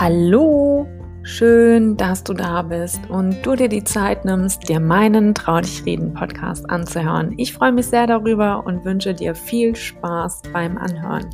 Hallo, 0.00 0.88
schön, 1.22 1.96
dass 1.96 2.24
du 2.24 2.34
da 2.34 2.62
bist 2.62 3.08
und 3.10 3.46
du 3.46 3.54
dir 3.54 3.68
die 3.68 3.84
Zeit 3.84 4.24
nimmst, 4.24 4.68
dir 4.68 4.80
meinen 4.80 5.36
Trau 5.36 5.60
dich 5.60 5.86
reden 5.86 6.12
Podcast 6.12 6.68
anzuhören. 6.68 7.32
Ich 7.36 7.52
freue 7.52 7.70
mich 7.70 7.86
sehr 7.86 8.08
darüber 8.08 8.66
und 8.66 8.84
wünsche 8.84 9.14
dir 9.14 9.36
viel 9.36 9.76
Spaß 9.76 10.42
beim 10.52 10.78
Anhören. 10.78 11.30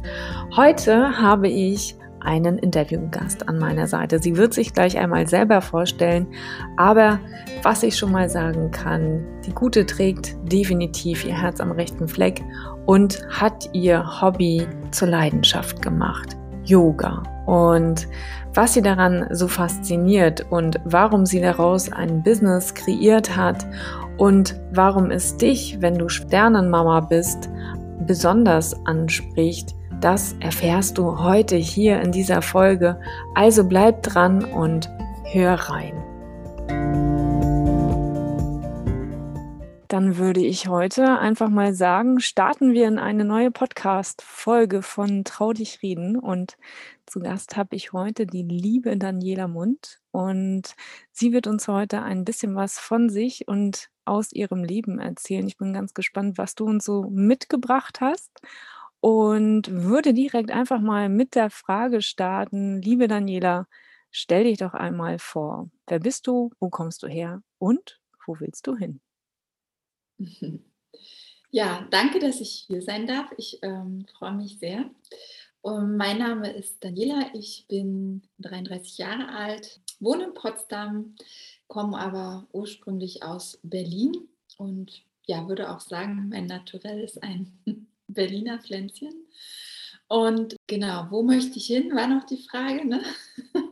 Heute 0.54 1.18
habe 1.18 1.48
ich 1.48 1.96
einen 2.20 2.58
Interviewgast 2.58 3.48
an 3.48 3.58
meiner 3.58 3.86
Seite. 3.86 4.18
Sie 4.18 4.36
wird 4.36 4.52
sich 4.52 4.74
gleich 4.74 4.98
einmal 4.98 5.26
selber 5.26 5.62
vorstellen, 5.62 6.26
aber 6.76 7.18
was 7.62 7.82
ich 7.82 7.96
schon 7.96 8.12
mal 8.12 8.28
sagen 8.28 8.70
kann, 8.72 9.24
die 9.46 9.54
Gute 9.54 9.86
trägt 9.86 10.36
definitiv 10.52 11.24
ihr 11.24 11.34
Herz 11.34 11.60
am 11.60 11.72
rechten 11.72 12.06
Fleck 12.06 12.42
und 12.84 13.26
hat 13.30 13.70
ihr 13.72 14.20
Hobby 14.20 14.66
zur 14.90 15.08
Leidenschaft 15.08 15.80
gemacht. 15.80 16.36
Yoga. 16.64 17.22
Und 17.46 18.06
was 18.54 18.74
sie 18.74 18.82
daran 18.82 19.26
so 19.30 19.48
fasziniert 19.48 20.46
und 20.50 20.80
warum 20.84 21.26
sie 21.26 21.40
daraus 21.40 21.90
ein 21.92 22.22
Business 22.22 22.74
kreiert 22.74 23.36
hat 23.36 23.66
und 24.18 24.60
warum 24.72 25.10
es 25.10 25.36
dich, 25.36 25.78
wenn 25.80 25.96
du 25.96 26.08
Sternenmama 26.08 27.00
bist, 27.00 27.48
besonders 28.06 28.74
anspricht, 28.86 29.74
das 30.00 30.34
erfährst 30.40 30.98
du 30.98 31.18
heute 31.18 31.56
hier 31.56 32.00
in 32.00 32.10
dieser 32.10 32.42
Folge. 32.42 32.98
Also 33.34 33.64
bleib 33.64 34.02
dran 34.02 34.44
und 34.44 34.90
hör 35.24 35.54
rein. 35.54 35.92
Dann 39.90 40.16
würde 40.18 40.40
ich 40.40 40.68
heute 40.68 41.18
einfach 41.18 41.48
mal 41.48 41.74
sagen, 41.74 42.20
starten 42.20 42.72
wir 42.74 42.86
in 42.86 42.98
eine 42.98 43.24
neue 43.24 43.50
Podcast-Folge 43.50 44.82
von 44.82 45.24
Trau 45.24 45.52
dich 45.52 45.82
reden. 45.82 46.16
Und 46.16 46.56
zu 47.10 47.18
Gast 47.20 47.56
habe 47.56 47.74
ich 47.74 47.92
heute 47.92 48.24
die 48.24 48.42
liebe 48.42 48.96
Daniela 48.96 49.48
Mund. 49.48 49.98
Und 50.12 50.74
sie 51.10 51.32
wird 51.32 51.46
uns 51.46 51.66
heute 51.66 52.02
ein 52.02 52.24
bisschen 52.24 52.54
was 52.54 52.78
von 52.78 53.10
sich 53.10 53.48
und 53.48 53.90
aus 54.04 54.32
ihrem 54.32 54.62
Leben 54.62 54.98
erzählen. 55.00 55.46
Ich 55.46 55.56
bin 55.56 55.72
ganz 55.72 55.92
gespannt, 55.92 56.38
was 56.38 56.54
du 56.54 56.64
uns 56.64 56.84
so 56.84 57.10
mitgebracht 57.10 58.00
hast. 58.00 58.30
Und 59.00 59.70
würde 59.70 60.14
direkt 60.14 60.50
einfach 60.50 60.80
mal 60.80 61.08
mit 61.08 61.34
der 61.34 61.50
Frage 61.50 62.02
starten, 62.02 62.80
liebe 62.82 63.08
Daniela, 63.08 63.66
stell 64.10 64.44
dich 64.44 64.58
doch 64.58 64.74
einmal 64.74 65.18
vor. 65.18 65.70
Wer 65.86 66.00
bist 66.00 66.26
du? 66.26 66.50
Wo 66.60 66.68
kommst 66.68 67.02
du 67.02 67.08
her? 67.08 67.42
Und 67.58 68.00
wo 68.26 68.38
willst 68.38 68.66
du 68.66 68.76
hin? 68.76 69.00
Ja, 71.52 71.84
danke, 71.90 72.20
dass 72.20 72.40
ich 72.40 72.64
hier 72.68 72.80
sein 72.80 73.08
darf. 73.08 73.28
Ich 73.36 73.58
ähm, 73.62 74.06
freue 74.16 74.34
mich 74.34 74.60
sehr. 74.60 74.88
Und 75.62 75.96
mein 75.96 76.18
Name 76.18 76.50
ist 76.52 76.82
Daniela, 76.82 77.34
ich 77.34 77.66
bin 77.68 78.22
33 78.38 78.98
Jahre 78.98 79.28
alt, 79.28 79.80
wohne 79.98 80.24
in 80.24 80.34
Potsdam, 80.34 81.16
komme 81.68 81.98
aber 81.98 82.46
ursprünglich 82.52 83.22
aus 83.22 83.58
Berlin 83.62 84.28
und 84.56 85.02
ja, 85.26 85.46
würde 85.48 85.70
auch 85.70 85.80
sagen, 85.80 86.28
mein 86.30 86.46
Naturell 86.46 87.00
ist 87.00 87.22
ein 87.22 87.52
Berliner 88.08 88.58
Pflänzchen. 88.58 89.26
Und 90.08 90.56
genau, 90.66 91.06
wo 91.10 91.22
möchte 91.22 91.58
ich 91.58 91.66
hin, 91.66 91.94
war 91.94 92.08
noch 92.08 92.24
die 92.24 92.42
Frage. 92.42 92.86
Ne? 92.86 93.02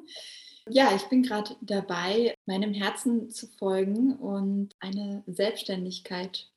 Ja, 0.70 0.94
ich 0.94 1.04
bin 1.04 1.22
gerade 1.22 1.56
dabei, 1.62 2.34
meinem 2.44 2.74
Herzen 2.74 3.30
zu 3.30 3.46
folgen 3.46 4.14
und 4.16 4.74
eine 4.80 5.22
Selbstständigkeit 5.26 6.50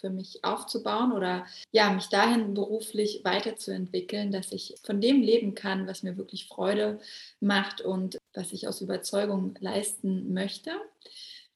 für 0.00 0.10
mich 0.10 0.44
aufzubauen 0.44 1.12
oder 1.12 1.46
ja, 1.72 1.92
mich 1.92 2.08
dahin 2.08 2.54
beruflich 2.54 3.20
weiterzuentwickeln, 3.24 4.32
dass 4.32 4.52
ich 4.52 4.74
von 4.82 5.00
dem 5.00 5.22
leben 5.22 5.54
kann, 5.54 5.86
was 5.86 6.02
mir 6.02 6.16
wirklich 6.16 6.48
Freude 6.48 7.00
macht 7.40 7.80
und 7.80 8.18
was 8.34 8.52
ich 8.52 8.66
aus 8.66 8.80
Überzeugung 8.80 9.54
leisten 9.60 10.32
möchte. 10.32 10.72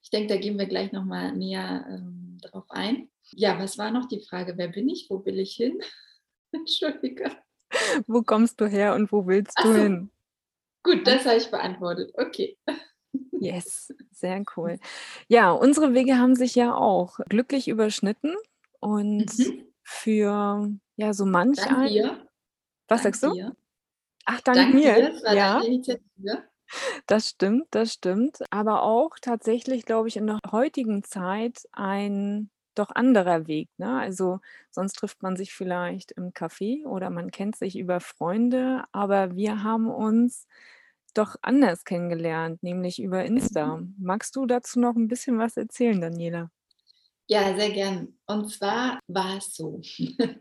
Ich 0.03 0.11
denke, 0.11 0.35
da 0.35 0.41
gehen 0.41 0.59
wir 0.59 0.67
gleich 0.67 0.93
nochmal 0.93 1.33
näher 1.33 1.87
ähm, 1.89 2.39
drauf 2.43 2.71
ein. 2.71 3.09
Ja, 3.33 3.59
was 3.59 3.79
war 3.79 3.91
noch 3.91 4.07
die 4.07 4.21
Frage? 4.21 4.55
Wer 4.57 4.69
bin 4.69 4.89
ich? 4.89 5.09
Wo 5.09 5.25
will 5.25 5.39
ich 5.39 5.55
hin? 5.55 5.81
Entschuldige. 6.53 7.31
Wo 8.07 8.23
kommst 8.23 8.61
du 8.61 8.67
her 8.67 8.95
und 8.95 9.11
wo 9.11 9.27
willst 9.27 9.59
du 9.63 9.73
so. 9.73 9.75
hin? 9.75 10.11
Gut, 10.83 11.07
das 11.07 11.25
habe 11.25 11.39
ich 11.39 11.51
beantwortet. 11.51 12.13
Okay. 12.15 12.59
Yes, 13.41 13.93
sehr 14.11 14.43
cool. 14.57 14.79
Ja, 15.29 15.51
unsere 15.51 15.93
Wege 15.93 16.19
haben 16.19 16.35
sich 16.35 16.55
ja 16.55 16.75
auch 16.75 17.19
glücklich 17.29 17.69
überschnitten 17.69 18.35
und 18.81 19.39
mhm. 19.39 19.67
für 19.83 20.71
ja 20.97 21.13
so 21.13 21.27
manch 21.27 21.59
dank 21.59 21.79
ein. 21.79 21.89
Dir. 21.89 22.29
Was 22.89 23.03
dank 23.03 23.15
sagst 23.15 23.23
du? 23.23 23.35
Dir. 23.35 23.57
Ach, 24.25 24.41
dank, 24.41 24.57
dank 24.57 24.75
mir. 24.75 25.11
Dir, 25.13 25.35
ja. 25.35 25.63
Das 27.07 27.29
stimmt, 27.29 27.67
das 27.71 27.93
stimmt. 27.93 28.39
Aber 28.51 28.83
auch 28.83 29.19
tatsächlich, 29.21 29.85
glaube 29.85 30.09
ich, 30.09 30.17
in 30.17 30.27
der 30.27 30.39
heutigen 30.51 31.05
Zeit 31.05 31.69
ein 31.73 32.51
doch 32.75 32.91
anderer 32.91 33.47
Weg. 33.47 33.69
Ne? 33.79 33.99
Also 33.99 34.41
sonst 34.71 34.95
trifft 34.95 35.23
man 35.23 35.37
sich 35.37 35.53
vielleicht 35.55 36.13
im 36.13 36.33
Café 36.33 36.85
oder 36.87 37.11
man 37.11 37.31
kennt 37.31 37.57
sich 37.57 37.79
über 37.79 38.01
Freunde, 38.01 38.85
aber 38.93 39.37
wir 39.37 39.63
haben 39.63 39.89
uns 39.89 40.47
doch 41.15 41.37
anders 41.43 41.85
kennengelernt, 41.85 42.63
nämlich 42.63 43.01
über 43.01 43.25
Insta. 43.25 43.83
Magst 43.99 44.37
du 44.37 44.47
dazu 44.47 44.81
noch 44.81 44.95
ein 44.95 45.09
bisschen 45.09 45.39
was 45.39 45.57
erzählen, 45.57 46.01
Daniela? 46.01 46.51
Ja, 47.27 47.57
sehr 47.57 47.71
gern. 47.71 48.19
Und 48.27 48.53
zwar 48.53 49.01
war 49.07 49.39
es 49.39 49.55
so. 49.55 49.81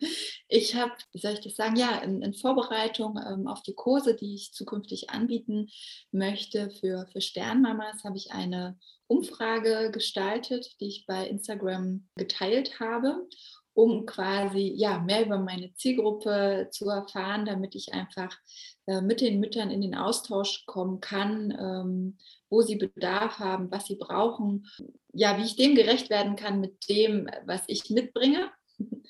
Ich 0.55 0.75
habe, 0.75 0.91
wie 1.13 1.19
soll 1.19 1.33
ich 1.33 1.39
das 1.39 1.55
sagen, 1.55 1.77
ja, 1.77 1.97
in, 1.99 2.21
in 2.21 2.35
Vorbereitung 2.35 3.17
ähm, 3.17 3.47
auf 3.47 3.63
die 3.63 3.73
Kurse, 3.73 4.15
die 4.15 4.35
ich 4.35 4.53
zukünftig 4.53 5.09
anbieten 5.09 5.67
möchte 6.11 6.69
für, 6.69 7.07
für 7.11 7.21
Sternmamas, 7.21 8.03
habe 8.03 8.17
ich 8.17 8.31
eine 8.31 8.77
Umfrage 9.07 9.89
gestaltet, 9.91 10.79
die 10.79 10.89
ich 10.89 11.05
bei 11.07 11.27
Instagram 11.27 12.07
geteilt 12.17 12.79
habe, 12.79 13.27
um 13.73 14.05
quasi 14.05 14.73
ja, 14.75 14.99
mehr 14.99 15.25
über 15.25 15.39
meine 15.39 15.73
Zielgruppe 15.73 16.67
zu 16.71 16.89
erfahren, 16.89 17.45
damit 17.45 17.75
ich 17.75 17.93
einfach 17.93 18.35
äh, 18.85 19.01
mit 19.01 19.21
den 19.21 19.39
Müttern 19.39 19.71
in 19.71 19.81
den 19.81 19.95
Austausch 19.95 20.65
kommen 20.65 20.99
kann, 20.99 21.51
ähm, 21.59 22.17
wo 22.49 22.61
sie 22.61 22.75
Bedarf 22.75 23.39
haben, 23.39 23.71
was 23.71 23.85
sie 23.85 23.95
brauchen, 23.95 24.67
ja, 25.11 25.37
wie 25.37 25.43
ich 25.43 25.55
dem 25.55 25.75
gerecht 25.75 26.09
werden 26.09 26.35
kann 26.35 26.59
mit 26.59 26.87
dem, 26.87 27.27
was 27.45 27.63
ich 27.67 27.89
mitbringe 27.89 28.51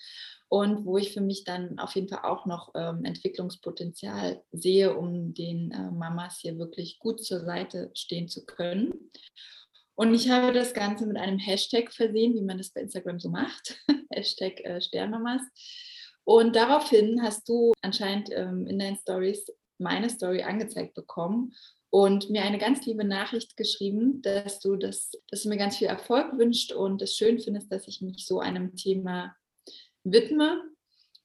und 0.49 0.85
wo 0.85 0.97
ich 0.97 1.13
für 1.13 1.21
mich 1.21 1.43
dann 1.43 1.77
auf 1.79 1.95
jeden 1.95 2.07
Fall 2.07 2.23
auch 2.23 2.45
noch 2.45 2.71
ähm, 2.75 3.03
Entwicklungspotenzial 3.03 4.43
sehe, 4.51 4.95
um 4.95 5.33
den 5.33 5.71
äh, 5.71 5.91
Mamas 5.91 6.39
hier 6.39 6.57
wirklich 6.57 6.99
gut 6.99 7.23
zur 7.23 7.41
Seite 7.41 7.91
stehen 7.95 8.29
zu 8.29 8.45
können. 8.45 9.11
Und 9.95 10.13
ich 10.13 10.29
habe 10.29 10.53
das 10.53 10.73
Ganze 10.73 11.05
mit 11.05 11.17
einem 11.17 11.37
Hashtag 11.37 11.91
versehen, 11.91 12.33
wie 12.33 12.41
man 12.41 12.57
das 12.57 12.71
bei 12.71 12.81
Instagram 12.81 13.19
so 13.19 13.29
macht. 13.29 13.77
Hashtag 14.15 14.59
äh, 14.65 14.81
Sternmamas. 14.81 15.41
Und 16.23 16.55
daraufhin 16.55 17.21
hast 17.21 17.47
du 17.49 17.73
anscheinend 17.81 18.29
ähm, 18.31 18.65
in 18.67 18.79
deinen 18.79 18.97
Stories 18.97 19.45
meine 19.77 20.09
Story 20.09 20.43
angezeigt 20.43 20.93
bekommen 20.93 21.53
und 21.89 22.29
mir 22.29 22.43
eine 22.43 22.57
ganz 22.57 22.85
liebe 22.85 23.03
Nachricht 23.03 23.57
geschrieben, 23.57 24.21
dass 24.21 24.59
du 24.59 24.77
das, 24.77 25.11
dass 25.29 25.43
du 25.43 25.49
mir 25.49 25.57
ganz 25.57 25.77
viel 25.77 25.87
Erfolg 25.87 26.37
wünscht 26.37 26.71
und 26.71 27.01
es 27.01 27.15
schön 27.15 27.39
findest, 27.39 27.71
dass 27.71 27.87
ich 27.87 28.01
mich 28.01 28.25
so 28.25 28.39
einem 28.39 28.75
Thema 28.75 29.35
widme. 30.03 30.61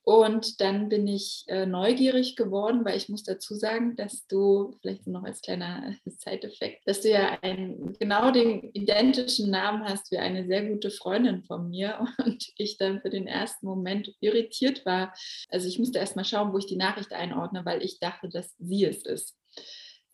Und 0.09 0.63
dann 0.63 0.89
bin 0.89 1.07
ich 1.07 1.45
äh, 1.49 1.67
neugierig 1.67 2.35
geworden, 2.35 2.83
weil 2.87 2.97
ich 2.97 3.11
muss 3.11 3.25
dazu 3.25 3.55
sagen, 3.55 3.95
dass 3.95 4.27
du, 4.27 4.75
vielleicht 4.81 5.07
noch 5.07 5.23
als 5.23 5.43
kleiner 5.43 5.95
Zeiteffekt, 6.17 6.89
dass 6.89 7.03
du 7.03 7.11
ja 7.11 7.39
einen, 7.43 7.93
genau 7.99 8.31
den 8.31 8.71
identischen 8.73 9.51
Namen 9.51 9.85
hast 9.85 10.11
wie 10.11 10.17
eine 10.17 10.47
sehr 10.47 10.65
gute 10.65 10.91
Freundin 10.91 11.45
von 11.45 11.69
mir 11.69 12.09
und 12.25 12.43
ich 12.57 12.79
dann 12.79 13.03
für 13.03 13.11
den 13.11 13.27
ersten 13.27 13.67
Moment 13.67 14.11
irritiert 14.21 14.87
war. 14.87 15.13
Also 15.51 15.69
ich 15.69 15.79
musste 15.79 15.99
erst 15.99 16.17
mal 16.17 16.25
schauen, 16.25 16.55
wo 16.55 16.57
ich 16.57 16.65
die 16.65 16.77
Nachricht 16.77 17.13
einordne, 17.13 17.67
weil 17.67 17.85
ich 17.85 18.01
dachte, 18.01 18.31
dass 18.31 18.57
sie 18.59 18.87
es 18.87 19.05
ist. 19.05 19.37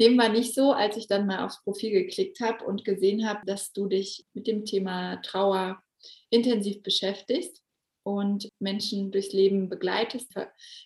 Dem 0.01 0.19
war 0.19 0.29
nicht 0.29 0.57
so, 0.57 0.73
als 0.73 0.97
ich 0.97 1.07
dann 1.07 1.29
mal 1.29 1.45
aufs 1.45 1.63
Profil 1.63 1.93
geklickt 1.93 2.41
habe 2.41 2.65
und 2.65 2.85
gesehen 2.85 3.29
habe, 3.29 3.47
dass 3.47 3.73
du 3.73 3.87
dich 3.87 4.27
mit 4.33 4.49
dem 4.49 4.65
Thema 4.65 5.19
Trauer 5.23 5.81
intensiv 6.31 6.83
beschäftigst 6.83 7.64
und 8.05 8.49
Menschen 8.61 9.11
durchs 9.11 9.33
Leben 9.33 9.69
begleitest, 9.69 10.33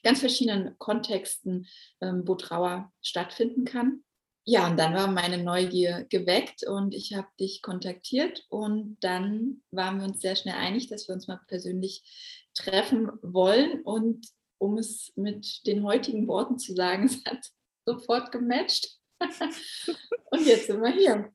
ganz 0.03 0.21
verschiedenen 0.21 0.79
Kontexten, 0.79 1.67
ähm, 2.01 2.23
wo 2.27 2.35
Trauer 2.35 2.91
stattfinden 3.03 3.65
kann. 3.65 4.05
Ja, 4.45 4.67
und 4.67 4.79
dann 4.79 4.95
war 4.95 5.09
meine 5.09 5.43
Neugier 5.43 6.07
geweckt 6.09 6.67
und 6.67 6.95
ich 6.95 7.15
habe 7.15 7.29
dich 7.39 7.61
kontaktiert 7.61 8.47
und 8.49 8.97
dann 9.01 9.63
waren 9.71 9.99
wir 9.99 10.07
uns 10.07 10.23
sehr 10.23 10.37
schnell 10.37 10.55
einig, 10.55 10.89
dass 10.89 11.07
wir 11.07 11.15
uns 11.15 11.29
mal 11.29 11.41
persönlich 11.49 12.49
treffen 12.55 13.11
wollen 13.21 13.83
und 13.83 14.27
um 14.57 14.79
es 14.79 15.13
mit 15.17 15.67
den 15.67 15.83
heutigen 15.83 16.27
Worten 16.29 16.59
zu 16.59 16.75
sagen, 16.75 17.05
es 17.07 17.25
hat 17.27 17.51
sofort 17.85 18.33
gematcht. 18.33 18.99
und 20.31 20.47
jetzt 20.47 20.69
sind 20.69 20.81
wir 20.81 20.93
hier. 20.93 21.33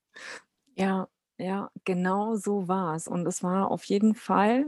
Ja, 0.75 1.07
ja, 1.37 1.69
genau 1.83 2.35
so 2.35 2.67
war 2.67 2.95
es. 2.95 3.07
Und 3.07 3.27
es 3.27 3.43
war 3.43 3.69
auf 3.69 3.83
jeden 3.85 4.15
Fall 4.15 4.65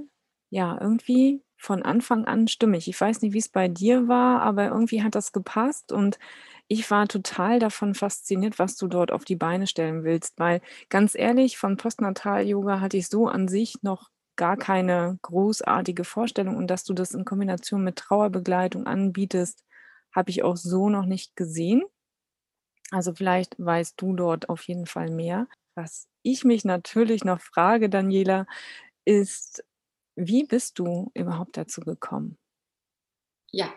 ja, 0.49 0.77
irgendwie 0.79 1.43
von 1.57 1.83
Anfang 1.83 2.25
an 2.25 2.47
stimmig. 2.47 2.87
Ich 2.87 2.99
weiß 2.99 3.21
nicht, 3.21 3.33
wie 3.33 3.39
es 3.39 3.49
bei 3.49 3.67
dir 3.67 4.07
war, 4.07 4.41
aber 4.41 4.67
irgendwie 4.67 5.03
hat 5.03 5.15
das 5.15 5.31
gepasst 5.31 5.91
und 5.91 6.19
ich 6.67 6.89
war 6.91 7.07
total 7.07 7.59
davon 7.59 7.93
fasziniert, 7.95 8.59
was 8.59 8.75
du 8.77 8.87
dort 8.87 9.11
auf 9.11 9.25
die 9.25 9.35
Beine 9.35 9.67
stellen 9.67 10.03
willst, 10.03 10.39
weil 10.39 10.61
ganz 10.89 11.15
ehrlich, 11.15 11.57
von 11.57 11.77
Postnatal-Yoga 11.77 12.79
hatte 12.81 12.97
ich 12.97 13.07
so 13.07 13.27
an 13.27 13.47
sich 13.47 13.81
noch 13.83 14.09
gar 14.35 14.57
keine 14.57 15.17
großartige 15.21 16.03
Vorstellung 16.03 16.57
und 16.57 16.67
dass 16.67 16.83
du 16.83 16.93
das 16.93 17.13
in 17.13 17.23
Kombination 17.25 17.83
mit 17.83 17.95
Trauerbegleitung 17.97 18.85
anbietest, 18.87 19.63
habe 20.13 20.29
ich 20.31 20.43
auch 20.43 20.57
so 20.57 20.89
noch 20.89 21.05
nicht 21.05 21.35
gesehen. 21.35 21.83
Also 22.91 23.13
vielleicht 23.13 23.55
weißt 23.57 23.95
du 24.01 24.13
dort 24.15 24.49
auf 24.49 24.63
jeden 24.63 24.85
Fall 24.85 25.09
mehr. 25.09 25.47
Was 25.75 26.07
ich 26.23 26.43
mich 26.43 26.65
natürlich 26.65 27.23
noch 27.23 27.41
frage, 27.41 27.89
Daniela, 27.89 28.45
ist, 29.05 29.63
wie 30.15 30.43
bist 30.43 30.79
du 30.79 31.11
überhaupt 31.13 31.57
dazu 31.57 31.81
gekommen? 31.81 32.37
Ja, 33.51 33.73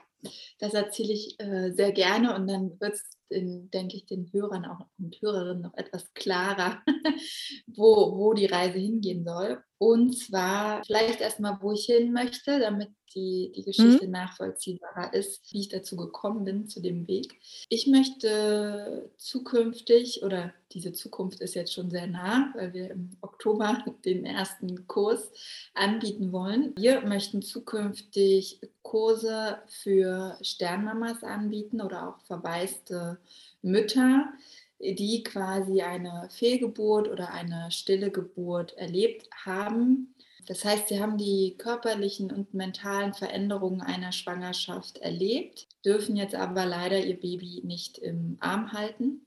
das 0.59 0.75
erzähle 0.75 1.13
ich 1.13 1.39
äh, 1.41 1.71
sehr 1.73 1.93
gerne 1.93 2.35
und 2.35 2.47
dann 2.47 2.81
wird 2.81 2.95
es, 2.95 3.18
denke 3.31 3.97
ich, 3.97 4.07
den 4.07 4.33
Hörern 4.33 4.65
auch 4.65 4.87
und 4.99 5.21
Hörerinnen 5.21 5.63
noch 5.63 5.75
etwas 5.75 6.13
klarer, 6.15 6.83
wo, 7.67 8.17
wo 8.17 8.35
die 8.35 8.47
Reise 8.47 8.79
hingehen 8.79 9.25
soll. 9.25 9.63
Und 9.79 10.19
zwar 10.19 10.83
vielleicht 10.85 11.21
erstmal, 11.21 11.59
wo 11.61 11.73
ich 11.73 11.87
hin 11.87 12.13
möchte, 12.13 12.59
damit 12.59 12.91
die, 13.15 13.53
die 13.55 13.63
Geschichte 13.63 14.07
mhm. 14.07 14.13
nachvollziehbarer 14.13 15.15
ist, 15.15 15.53
wie 15.53 15.61
ich 15.61 15.69
dazu 15.69 15.97
gekommen 15.97 16.45
bin, 16.45 16.69
zu 16.69 16.81
dem 16.81 17.07
Weg. 17.09 17.39
Ich 17.69 17.87
möchte 17.87 19.11
zukünftig, 19.17 20.23
oder 20.23 20.53
diese 20.73 20.93
Zukunft 20.93 21.41
ist 21.41 21.55
jetzt 21.55 21.73
schon 21.73 21.91
sehr 21.91 22.07
nah, 22.07 22.53
weil 22.55 22.73
wir 22.75 22.91
im 22.91 23.11
Oktober 23.21 23.85
den 24.05 24.25
ersten 24.25 24.87
Kurs 24.87 25.31
anbieten 25.75 26.33
wollen. 26.33 26.75
Wir 26.77 27.01
möchten 27.03 27.43
zukünftig 27.43 28.61
Kurse 28.83 29.59
für 29.67 30.39
Sternmamas 30.41 31.23
anbieten 31.23 31.81
oder 31.81 32.09
auch 32.09 32.21
verwaiste 32.27 33.18
Mütter, 33.63 34.33
die 34.81 35.23
quasi 35.25 35.83
eine 35.83 36.29
Fehlgeburt 36.31 37.09
oder 37.09 37.33
eine 37.33 37.71
stille 37.71 38.11
Geburt 38.11 38.77
erlebt 38.77 39.29
haben. 39.45 40.15
Das 40.47 40.65
heißt, 40.65 40.89
sie 40.89 41.01
haben 41.01 41.19
die 41.19 41.57
körperlichen 41.59 42.31
und 42.33 42.55
mentalen 42.55 43.13
Veränderungen 43.13 43.83
einer 43.83 44.13
Schwangerschaft 44.13 44.99
erlebt, 44.99 45.67
dürfen 45.85 46.17
jetzt 46.17 46.35
aber 46.35 46.65
leider 46.65 46.99
ihr 47.05 47.21
Baby 47.21 47.61
nicht 47.65 47.99
im 47.99 48.37
Arm 48.41 48.73
halten. 48.73 49.27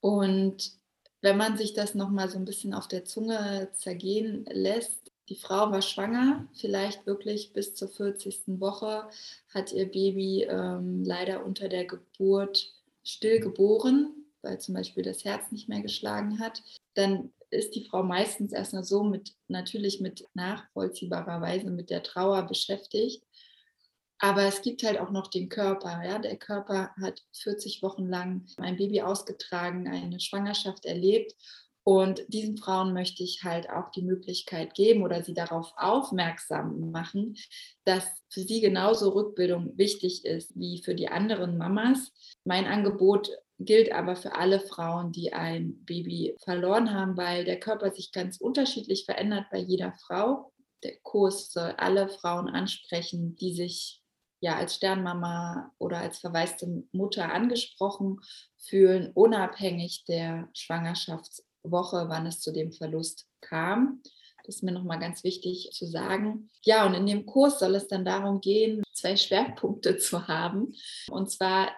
Und 0.00 0.72
wenn 1.20 1.36
man 1.36 1.56
sich 1.56 1.74
das 1.74 1.94
nochmal 1.94 2.28
so 2.28 2.38
ein 2.38 2.44
bisschen 2.44 2.74
auf 2.74 2.88
der 2.88 3.04
Zunge 3.04 3.70
zergehen 3.74 4.44
lässt, 4.50 5.12
die 5.28 5.36
Frau 5.36 5.70
war 5.70 5.82
schwanger, 5.82 6.48
vielleicht 6.54 7.06
wirklich 7.06 7.52
bis 7.52 7.74
zur 7.74 7.88
40. 7.88 8.60
Woche, 8.60 9.08
hat 9.54 9.72
ihr 9.72 9.86
Baby 9.86 10.42
ähm, 10.42 11.04
leider 11.04 11.46
unter 11.46 11.68
der 11.68 11.84
Geburt 11.84 12.72
still 13.04 13.40
geboren, 13.40 14.26
weil 14.42 14.60
zum 14.60 14.74
Beispiel 14.74 15.02
das 15.02 15.24
Herz 15.24 15.50
nicht 15.50 15.68
mehr 15.68 15.82
geschlagen 15.82 16.38
hat, 16.38 16.62
dann 16.94 17.32
ist 17.50 17.74
die 17.74 17.84
Frau 17.84 18.02
meistens 18.02 18.52
erstmal 18.52 18.84
so 18.84 19.04
mit, 19.04 19.34
natürlich 19.48 20.00
mit 20.00 20.26
nachvollziehbarer 20.34 21.40
Weise 21.40 21.70
mit 21.70 21.90
der 21.90 22.02
Trauer 22.02 22.42
beschäftigt. 22.44 23.22
Aber 24.18 24.44
es 24.44 24.62
gibt 24.62 24.84
halt 24.84 24.98
auch 24.98 25.10
noch 25.10 25.26
den 25.26 25.48
Körper. 25.48 26.02
Ja? 26.04 26.18
Der 26.18 26.36
Körper 26.36 26.94
hat 27.00 27.22
40 27.32 27.82
Wochen 27.82 28.06
lang 28.06 28.46
ein 28.56 28.76
Baby 28.76 29.02
ausgetragen, 29.02 29.88
eine 29.88 30.20
Schwangerschaft 30.20 30.86
erlebt. 30.86 31.34
Und 31.84 32.22
diesen 32.28 32.56
Frauen 32.56 32.92
möchte 32.92 33.24
ich 33.24 33.42
halt 33.42 33.68
auch 33.68 33.90
die 33.90 34.02
Möglichkeit 34.02 34.74
geben 34.74 35.02
oder 35.02 35.24
sie 35.24 35.34
darauf 35.34 35.72
aufmerksam 35.76 36.90
machen, 36.92 37.36
dass 37.84 38.04
für 38.28 38.42
sie 38.42 38.60
genauso 38.60 39.10
Rückbildung 39.10 39.76
wichtig 39.76 40.24
ist 40.24 40.52
wie 40.54 40.80
für 40.82 40.94
die 40.94 41.08
anderen 41.08 41.58
Mamas. 41.58 42.12
Mein 42.44 42.66
Angebot 42.66 43.30
gilt 43.58 43.92
aber 43.92 44.14
für 44.14 44.36
alle 44.36 44.60
Frauen, 44.60 45.12
die 45.12 45.32
ein 45.32 45.84
Baby 45.84 46.36
verloren 46.44 46.92
haben, 46.92 47.16
weil 47.16 47.44
der 47.44 47.58
Körper 47.58 47.90
sich 47.90 48.12
ganz 48.12 48.36
unterschiedlich 48.38 49.04
verändert 49.04 49.46
bei 49.50 49.58
jeder 49.58 49.92
Frau. 50.06 50.52
Der 50.84 50.96
Kurs 51.02 51.52
soll 51.52 51.74
alle 51.78 52.08
Frauen 52.08 52.48
ansprechen, 52.48 53.34
die 53.36 53.54
sich 53.54 54.02
ja 54.40 54.56
als 54.56 54.74
Sternmama 54.74 55.72
oder 55.78 55.98
als 55.98 56.18
verwaiste 56.18 56.84
Mutter 56.92 57.32
angesprochen 57.32 58.20
fühlen, 58.56 59.12
unabhängig 59.14 60.04
der 60.06 60.48
Schwangerschaftswoche, 61.62 62.08
wann 62.08 62.26
es 62.26 62.40
zu 62.40 62.52
dem 62.52 62.72
Verlust 62.72 63.26
kam. 63.40 64.02
Das 64.44 64.56
ist 64.56 64.62
mir 64.62 64.72
nochmal 64.72 64.98
ganz 64.98 65.22
wichtig 65.22 65.70
zu 65.72 65.86
sagen. 65.86 66.50
Ja, 66.64 66.84
und 66.84 66.94
in 66.94 67.06
dem 67.06 67.26
Kurs 67.26 67.60
soll 67.60 67.76
es 67.76 67.86
dann 67.86 68.04
darum 68.04 68.40
gehen, 68.40 68.82
zwei 68.92 69.16
Schwerpunkte 69.16 69.96
zu 69.98 70.26
haben. 70.26 70.74
Und 71.10 71.30
zwar 71.30 71.70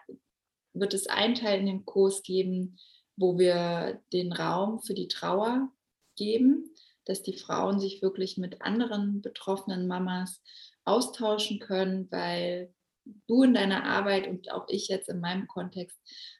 wird 0.72 0.94
es 0.94 1.06
einen 1.06 1.34
Teil 1.34 1.60
in 1.60 1.66
dem 1.66 1.84
Kurs 1.84 2.22
geben, 2.22 2.78
wo 3.16 3.38
wir 3.38 4.00
den 4.12 4.32
Raum 4.32 4.80
für 4.80 4.94
die 4.94 5.08
Trauer 5.08 5.70
geben, 6.16 6.70
dass 7.04 7.22
die 7.22 7.36
Frauen 7.36 7.80
sich 7.80 8.02
wirklich 8.02 8.38
mit 8.38 8.62
anderen 8.62 9.20
betroffenen 9.20 9.86
Mamas 9.86 10.42
austauschen 10.84 11.60
können, 11.60 12.10
weil 12.10 12.72
du 13.26 13.42
in 13.42 13.54
deiner 13.54 13.84
Arbeit 13.84 14.26
und 14.26 14.50
auch 14.50 14.66
ich 14.68 14.88
jetzt 14.88 15.10
in 15.10 15.20
meinem 15.20 15.46
Kontext 15.46 15.98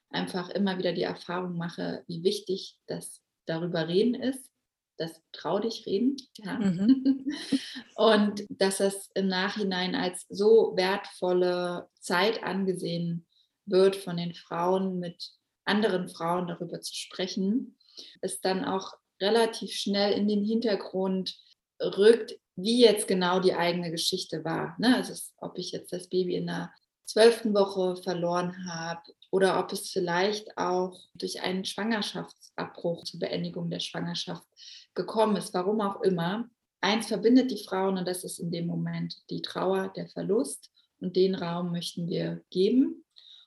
einfach 0.09 0.49
immer 0.49 0.79
wieder 0.79 0.93
die 0.93 1.03
Erfahrung 1.03 1.59
mache, 1.59 2.03
wie 2.07 2.23
wichtig 2.23 2.79
das 2.87 3.24
darüber 3.47 3.89
reden 3.89 4.15
ist, 4.15 4.51
das 4.97 5.21
trau 5.33 5.59
dich 5.59 5.87
reden, 5.87 6.17
ja. 6.39 6.59
Mhm. 6.59 7.27
und 7.97 8.45
dass 8.49 8.79
das 8.79 9.11
im 9.15 9.29
Nachhinein 9.29 9.95
als 9.95 10.27
so 10.29 10.73
wertvolle 10.77 11.89
Zeit 12.01 12.43
angesehen 12.43 13.27
wird 13.67 13.97
von 13.97 14.17
den 14.17 14.35
Frauen 14.35 15.01
mit 15.01 15.33
anderen 15.65 16.09
Frauen 16.09 16.47
darüber 16.47 16.81
zu 16.81 16.95
sprechen, 16.95 17.77
es 18.21 18.41
dann 18.41 18.65
auch 18.65 18.93
relativ 19.21 19.73
schnell 19.73 20.13
in 20.13 20.29
den 20.29 20.45
Hintergrund 20.45 21.37
rückt, 21.81 22.35
wie 22.57 22.81
jetzt 22.81 23.09
genau 23.09 23.41
die 23.41 23.55
eigene 23.55 23.91
Geschichte 23.91 24.45
war. 24.45 24.77
Ne? 24.79 24.97
Also 24.97 25.15
ob 25.39 25.59
ich 25.59 25.73
jetzt 25.73 25.93
das 25.93 26.09
Baby 26.09 26.37
in 26.37 26.47
der 26.47 26.73
zwölften 27.05 27.55
Woche 27.55 27.97
verloren 28.03 28.67
habe 28.69 29.03
oder 29.35 29.59
ob 29.59 29.73
es 29.73 29.91
vielleicht 29.91 30.57
auch 30.57 30.97
durch 31.17 31.43
einen 31.43 31.65
Schwangerschaftsabbruch 31.65 33.03
zur 33.03 33.19
Beendigung 33.19 33.69
der 33.69 33.81
Schwangerschaft 33.81 34.47
gekommen 34.95 35.35
ist, 35.35 35.53
warum 35.55 35.81
auch 35.81 36.03
immer. 36.03 36.49
Eins 36.81 37.09
verbindet 37.09 37.51
die 37.51 37.65
Frauen 37.65 37.99
und 37.99 38.07
das 38.07 38.23
ist 38.23 38.39
in 38.39 38.53
dem 38.53 38.69
Moment 38.69 39.17
die 39.31 39.43
Trauer, 39.43 39.93
der 39.97 40.07
Verlust. 40.07 40.71
Und 41.01 41.17
den 41.17 41.35
Raum 41.35 41.73
möchten 41.73 42.09
wir 42.09 42.45
geben. 42.51 43.05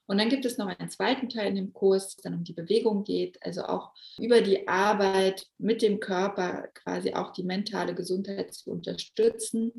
Und 0.08 0.18
dann 0.18 0.28
gibt 0.28 0.44
es 0.44 0.58
noch 0.58 0.68
einen 0.68 0.90
zweiten 0.90 1.30
Teil 1.30 1.48
in 1.48 1.56
dem 1.56 1.72
Kurs, 1.74 2.18
dann 2.18 2.34
um 2.34 2.44
die 2.44 2.54
Bewegung 2.54 3.06
geht, 3.06 3.42
also 3.42 3.64
auch 3.64 3.94
über 4.20 4.42
die 4.42 4.68
Arbeit 4.68 5.48
mit 5.58 5.82
dem 5.82 6.02
Körper 6.02 6.68
quasi 6.74 7.14
auch 7.14 7.32
die 7.32 7.44
mentale 7.44 7.96
Gesundheit 7.96 8.54
zu 8.54 8.72
unterstützen, 8.72 9.72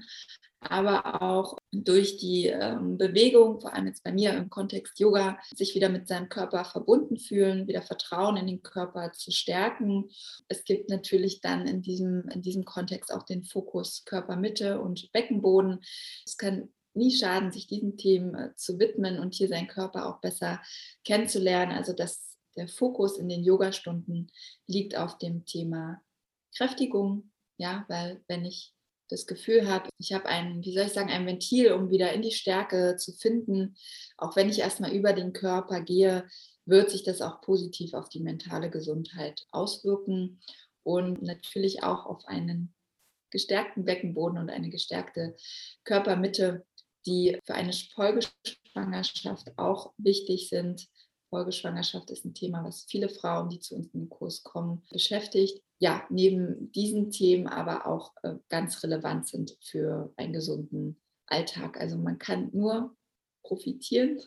aber 0.60 1.22
auch 1.22 1.56
durch 1.72 2.16
die 2.16 2.46
ähm, 2.46 2.98
Bewegung, 2.98 3.60
vor 3.60 3.72
allem 3.72 3.86
jetzt 3.86 4.02
bei 4.02 4.12
mir 4.12 4.34
im 4.34 4.50
Kontext 4.50 4.98
Yoga, 4.98 5.38
sich 5.54 5.74
wieder 5.74 5.88
mit 5.88 6.08
seinem 6.08 6.28
Körper 6.28 6.64
verbunden 6.64 7.18
fühlen, 7.18 7.68
wieder 7.68 7.82
Vertrauen 7.82 8.36
in 8.36 8.46
den 8.46 8.62
Körper 8.62 9.12
zu 9.12 9.30
stärken. 9.30 10.10
Es 10.48 10.64
gibt 10.64 10.90
natürlich 10.90 11.40
dann 11.40 11.66
in 11.66 11.82
diesem, 11.82 12.28
in 12.28 12.42
diesem 12.42 12.64
Kontext 12.64 13.12
auch 13.12 13.22
den 13.22 13.44
Fokus 13.44 14.04
Körpermitte 14.04 14.80
und 14.80 15.12
Beckenboden. 15.12 15.80
Es 16.24 16.36
kann 16.36 16.68
nie 16.94 17.16
schaden, 17.16 17.52
sich 17.52 17.66
diesen 17.66 17.96
Themen 17.96 18.34
äh, 18.34 18.54
zu 18.56 18.78
widmen 18.78 19.18
und 19.18 19.34
hier 19.34 19.48
seinen 19.48 19.68
Körper 19.68 20.06
auch 20.06 20.20
besser 20.20 20.60
kennenzulernen. 21.04 21.72
Also 21.72 21.92
dass 21.92 22.36
der 22.56 22.68
Fokus 22.68 23.18
in 23.18 23.28
den 23.28 23.44
Yogastunden 23.44 24.32
liegt 24.66 24.96
auf 24.96 25.16
dem 25.18 25.44
Thema 25.46 26.02
Kräftigung, 26.56 27.30
ja, 27.56 27.84
weil 27.88 28.22
wenn 28.26 28.44
ich 28.44 28.74
das 29.08 29.26
Gefühl 29.26 29.68
habe, 29.68 29.88
ich 29.98 30.12
habe 30.12 30.26
ein, 30.26 30.62
wie 30.62 30.72
soll 30.72 30.84
ich 30.84 30.92
sagen, 30.92 31.10
ein 31.10 31.26
Ventil, 31.26 31.72
um 31.72 31.90
wieder 31.90 32.12
in 32.12 32.22
die 32.22 32.32
Stärke 32.32 32.96
zu 32.96 33.12
finden, 33.12 33.76
auch 34.16 34.36
wenn 34.36 34.50
ich 34.50 34.60
erstmal 34.60 34.92
über 34.92 35.12
den 35.12 35.32
Körper 35.32 35.80
gehe, 35.80 36.26
wird 36.66 36.90
sich 36.90 37.02
das 37.02 37.22
auch 37.22 37.40
positiv 37.40 37.94
auf 37.94 38.08
die 38.08 38.20
mentale 38.20 38.70
Gesundheit 38.70 39.46
auswirken 39.50 40.40
und 40.82 41.22
natürlich 41.22 41.82
auch 41.82 42.06
auf 42.06 42.26
einen 42.26 42.74
gestärkten 43.30 43.84
Beckenboden 43.84 44.38
und 44.38 44.50
eine 44.50 44.70
gestärkte 44.70 45.36
Körpermitte, 45.84 46.66
die 47.06 47.38
für 47.44 47.54
eine 47.54 47.72
Folgeschwangerschaft 47.72 49.52
auch 49.56 49.92
wichtig 49.96 50.48
sind. 50.48 50.88
Folgeschwangerschaft 51.30 52.10
ist 52.10 52.24
ein 52.24 52.34
Thema, 52.34 52.64
was 52.64 52.84
viele 52.88 53.08
Frauen, 53.08 53.48
die 53.48 53.60
zu 53.60 53.74
uns 53.74 53.92
in 53.92 54.00
den 54.00 54.08
Kurs 54.08 54.42
kommen, 54.42 54.82
beschäftigt. 54.90 55.62
Ja, 55.80 56.04
neben 56.10 56.72
diesen 56.72 57.10
Themen 57.10 57.46
aber 57.46 57.86
auch 57.86 58.12
äh, 58.22 58.34
ganz 58.48 58.82
relevant 58.82 59.28
sind 59.28 59.56
für 59.62 60.12
einen 60.16 60.32
gesunden 60.32 61.00
Alltag. 61.26 61.80
Also 61.80 61.96
man 61.96 62.18
kann 62.18 62.50
nur 62.52 62.96
profitieren 63.42 64.20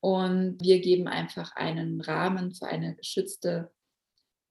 und 0.00 0.58
wir 0.60 0.80
geben 0.80 1.08
einfach 1.08 1.56
einen 1.56 2.00
Rahmen 2.00 2.54
für 2.54 2.66
eine 2.66 2.94
geschützte 2.94 3.72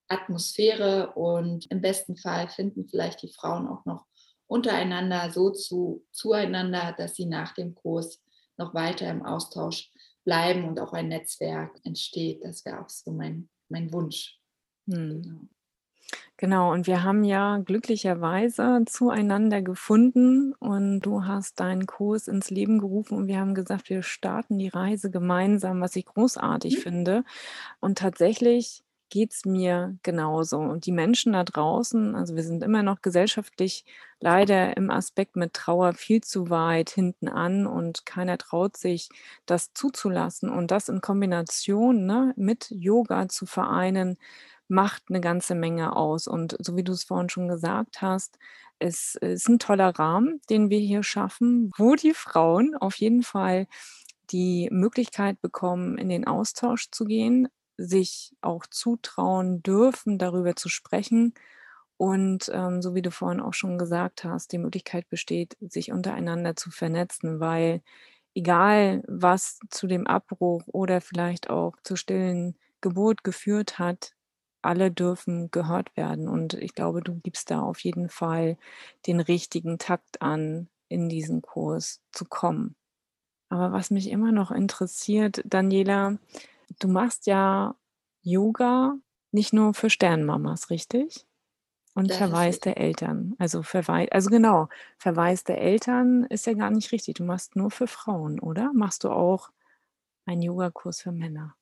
Atmosphäre 0.08 1.12
und 1.14 1.70
im 1.70 1.80
besten 1.80 2.16
Fall 2.16 2.48
finden 2.48 2.86
vielleicht 2.86 3.22
die 3.22 3.32
Frauen 3.32 3.66
auch 3.66 3.84
noch 3.86 4.04
untereinander 4.46 5.30
so 5.30 5.50
zu, 5.50 6.04
zueinander, 6.12 6.94
dass 6.96 7.16
sie 7.16 7.26
nach 7.26 7.54
dem 7.54 7.74
Kurs 7.74 8.22
noch 8.56 8.74
weiter 8.74 9.08
im 9.10 9.24
Austausch 9.24 9.90
bleiben 10.24 10.64
und 10.68 10.78
auch 10.78 10.92
ein 10.92 11.08
Netzwerk 11.08 11.80
entsteht. 11.84 12.44
Das 12.44 12.64
wäre 12.64 12.80
auch 12.80 12.88
so 12.88 13.10
mein, 13.10 13.48
mein 13.68 13.92
Wunsch. 13.92 14.38
Hm. 14.86 15.22
Genau. 15.22 15.40
Genau, 16.36 16.72
und 16.72 16.86
wir 16.86 17.02
haben 17.04 17.24
ja 17.24 17.58
glücklicherweise 17.58 18.82
zueinander 18.86 19.62
gefunden 19.62 20.52
und 20.58 21.00
du 21.00 21.24
hast 21.24 21.60
deinen 21.60 21.86
Kurs 21.86 22.28
ins 22.28 22.50
Leben 22.50 22.78
gerufen 22.80 23.16
und 23.16 23.26
wir 23.28 23.38
haben 23.38 23.54
gesagt, 23.54 23.88
wir 23.88 24.02
starten 24.02 24.58
die 24.58 24.68
Reise 24.68 25.10
gemeinsam, 25.10 25.80
was 25.80 25.94
ich 25.96 26.06
großartig 26.06 26.78
Mhm. 26.78 26.78
finde. 26.78 27.24
Und 27.80 27.98
tatsächlich 27.98 28.82
geht 29.10 29.32
es 29.32 29.44
mir 29.44 29.96
genauso. 30.02 30.58
Und 30.58 30.86
die 30.86 30.92
Menschen 30.92 31.34
da 31.34 31.44
draußen, 31.44 32.16
also 32.16 32.34
wir 32.36 32.42
sind 32.42 32.64
immer 32.64 32.82
noch 32.82 33.00
gesellschaftlich 33.02 33.84
leider 34.20 34.76
im 34.76 34.90
Aspekt 34.90 35.36
mit 35.36 35.54
Trauer 35.54 35.92
viel 35.94 36.22
zu 36.22 36.50
weit 36.50 36.90
hinten 36.90 37.28
an 37.28 37.66
und 37.66 38.06
keiner 38.06 38.38
traut 38.38 38.76
sich, 38.76 39.08
das 39.46 39.72
zuzulassen. 39.74 40.50
Und 40.50 40.70
das 40.72 40.88
in 40.88 41.00
Kombination 41.00 42.06
ne, 42.06 42.32
mit 42.36 42.68
Yoga 42.70 43.28
zu 43.28 43.46
vereinen, 43.46 44.16
macht 44.68 45.04
eine 45.08 45.20
ganze 45.20 45.54
Menge 45.54 45.96
aus. 45.96 46.26
Und 46.26 46.56
so 46.60 46.76
wie 46.76 46.84
du 46.84 46.92
es 46.92 47.04
vorhin 47.04 47.28
schon 47.28 47.48
gesagt 47.48 48.02
hast, 48.02 48.38
es 48.78 49.14
ist 49.16 49.48
ein 49.48 49.58
toller 49.58 49.90
Rahmen, 49.98 50.40
den 50.50 50.70
wir 50.70 50.78
hier 50.80 51.02
schaffen, 51.02 51.70
wo 51.78 51.94
die 51.94 52.14
Frauen 52.14 52.74
auf 52.76 52.96
jeden 52.96 53.22
Fall 53.22 53.66
die 54.30 54.68
Möglichkeit 54.72 55.40
bekommen, 55.40 55.98
in 55.98 56.08
den 56.08 56.26
Austausch 56.26 56.90
zu 56.90 57.04
gehen, 57.04 57.48
sich 57.76 58.32
auch 58.40 58.66
zutrauen 58.66 59.62
dürfen, 59.62 60.18
darüber 60.18 60.56
zu 60.56 60.68
sprechen 60.68 61.34
und, 61.96 62.50
ähm, 62.52 62.82
so 62.82 62.94
wie 62.94 63.02
du 63.02 63.10
vorhin 63.10 63.40
auch 63.40 63.54
schon 63.54 63.78
gesagt 63.78 64.24
hast, 64.24 64.52
die 64.52 64.58
Möglichkeit 64.58 65.08
besteht, 65.10 65.56
sich 65.60 65.92
untereinander 65.92 66.56
zu 66.56 66.70
vernetzen, 66.70 67.40
weil 67.40 67.82
egal, 68.34 69.02
was 69.08 69.60
zu 69.70 69.86
dem 69.86 70.06
Abbruch 70.06 70.64
oder 70.68 71.00
vielleicht 71.00 71.50
auch 71.50 71.76
zur 71.84 71.96
stillen 71.96 72.58
Geburt 72.80 73.24
geführt 73.24 73.78
hat, 73.78 74.13
alle 74.64 74.90
dürfen 74.90 75.50
gehört 75.50 75.96
werden. 75.96 76.28
Und 76.28 76.54
ich 76.54 76.74
glaube, 76.74 77.02
du 77.02 77.14
gibst 77.20 77.50
da 77.50 77.60
auf 77.60 77.80
jeden 77.80 78.08
Fall 78.08 78.56
den 79.06 79.20
richtigen 79.20 79.78
Takt 79.78 80.22
an, 80.22 80.68
in 80.88 81.08
diesen 81.08 81.42
Kurs 81.42 82.02
zu 82.12 82.24
kommen. 82.24 82.76
Aber 83.48 83.72
was 83.72 83.90
mich 83.90 84.10
immer 84.10 84.32
noch 84.32 84.50
interessiert, 84.50 85.42
Daniela, 85.44 86.18
du 86.80 86.88
machst 86.88 87.26
ja 87.26 87.76
Yoga 88.22 88.96
nicht 89.32 89.52
nur 89.52 89.74
für 89.74 89.90
Sternmamas, 89.90 90.70
richtig? 90.70 91.26
Und 91.94 92.08
Das 92.08 92.18
verwaiste 92.18 92.76
Eltern. 92.76 93.34
Also 93.38 93.62
verwei 93.62 94.10
also 94.12 94.30
genau, 94.30 94.68
verwaiste 94.98 95.56
Eltern 95.56 96.24
ist 96.24 96.46
ja 96.46 96.54
gar 96.54 96.70
nicht 96.70 96.92
richtig. 96.92 97.14
Du 97.16 97.24
machst 97.24 97.56
nur 97.56 97.70
für 97.70 97.86
Frauen, 97.86 98.40
oder? 98.40 98.72
Machst 98.74 99.04
du 99.04 99.10
auch 99.10 99.50
einen 100.26 100.42
Yogakurs 100.42 101.02
für 101.02 101.12
Männer? 101.12 101.56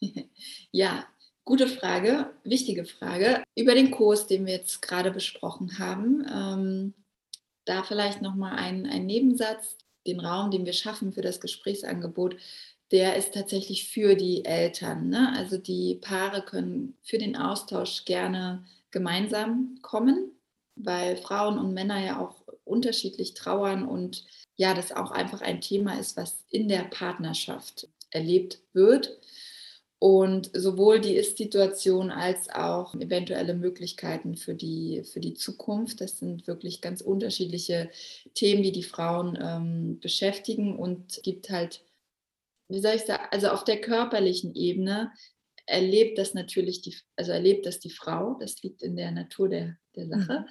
Ja, 0.72 1.06
Gute 1.50 1.66
Frage, 1.66 2.30
wichtige 2.44 2.84
Frage. 2.84 3.42
Über 3.56 3.74
den 3.74 3.90
Kurs, 3.90 4.28
den 4.28 4.46
wir 4.46 4.52
jetzt 4.52 4.82
gerade 4.82 5.10
besprochen 5.10 5.80
haben, 5.80 6.24
ähm, 6.32 6.94
da 7.64 7.82
vielleicht 7.82 8.22
nochmal 8.22 8.56
ein, 8.56 8.86
ein 8.86 9.04
Nebensatz. 9.04 9.76
Den 10.06 10.20
Raum, 10.20 10.52
den 10.52 10.64
wir 10.64 10.72
schaffen 10.72 11.12
für 11.12 11.22
das 11.22 11.40
Gesprächsangebot, 11.40 12.36
der 12.92 13.16
ist 13.16 13.34
tatsächlich 13.34 13.88
für 13.88 14.14
die 14.14 14.44
Eltern. 14.44 15.08
Ne? 15.08 15.32
Also 15.36 15.58
die 15.58 15.96
Paare 15.96 16.42
können 16.42 16.96
für 17.02 17.18
den 17.18 17.34
Austausch 17.34 18.04
gerne 18.04 18.64
gemeinsam 18.92 19.76
kommen, 19.82 20.30
weil 20.76 21.16
Frauen 21.16 21.58
und 21.58 21.74
Männer 21.74 21.98
ja 21.98 22.20
auch 22.20 22.44
unterschiedlich 22.62 23.34
trauern 23.34 23.84
und 23.84 24.24
ja, 24.54 24.72
das 24.72 24.92
auch 24.92 25.10
einfach 25.10 25.40
ein 25.40 25.60
Thema 25.60 25.98
ist, 25.98 26.16
was 26.16 26.44
in 26.48 26.68
der 26.68 26.84
Partnerschaft 26.84 27.88
erlebt 28.12 28.60
wird. 28.72 29.18
Und 30.02 30.50
sowohl 30.54 30.98
die 30.98 31.14
Ist-Situation 31.14 32.10
als 32.10 32.48
auch 32.48 32.94
eventuelle 32.94 33.52
Möglichkeiten 33.52 34.34
für 34.34 34.54
die, 34.54 35.04
für 35.04 35.20
die 35.20 35.34
Zukunft. 35.34 36.00
Das 36.00 36.18
sind 36.18 36.46
wirklich 36.46 36.80
ganz 36.80 37.02
unterschiedliche 37.02 37.90
Themen, 38.32 38.62
die 38.62 38.72
die 38.72 38.82
Frauen 38.82 39.38
ähm, 39.38 40.00
beschäftigen 40.00 40.74
und 40.78 41.20
gibt 41.22 41.50
halt, 41.50 41.84
wie 42.68 42.80
soll 42.80 42.94
ich 42.94 43.02
sagen, 43.02 43.24
also 43.30 43.48
auf 43.48 43.62
der 43.62 43.82
körperlichen 43.82 44.54
Ebene 44.54 45.12
erlebt 45.66 46.16
das 46.16 46.32
natürlich 46.32 46.80
die, 46.80 46.96
also 47.16 47.32
erlebt 47.32 47.66
das 47.66 47.78
die 47.78 47.90
Frau, 47.90 48.38
das 48.40 48.62
liegt 48.62 48.82
in 48.82 48.96
der 48.96 49.10
Natur 49.10 49.50
der, 49.50 49.76
der 49.96 50.08
Sache. 50.08 50.40
Mhm. 50.40 50.48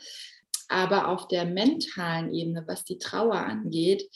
Aber 0.68 1.08
auf 1.08 1.27
der 1.27 1.46
mentalen 1.46 2.32
Ebene, 2.32 2.65
was 2.68 2.84
die 2.84 3.00
Trauer 3.00 3.38
angeht, 3.38 4.08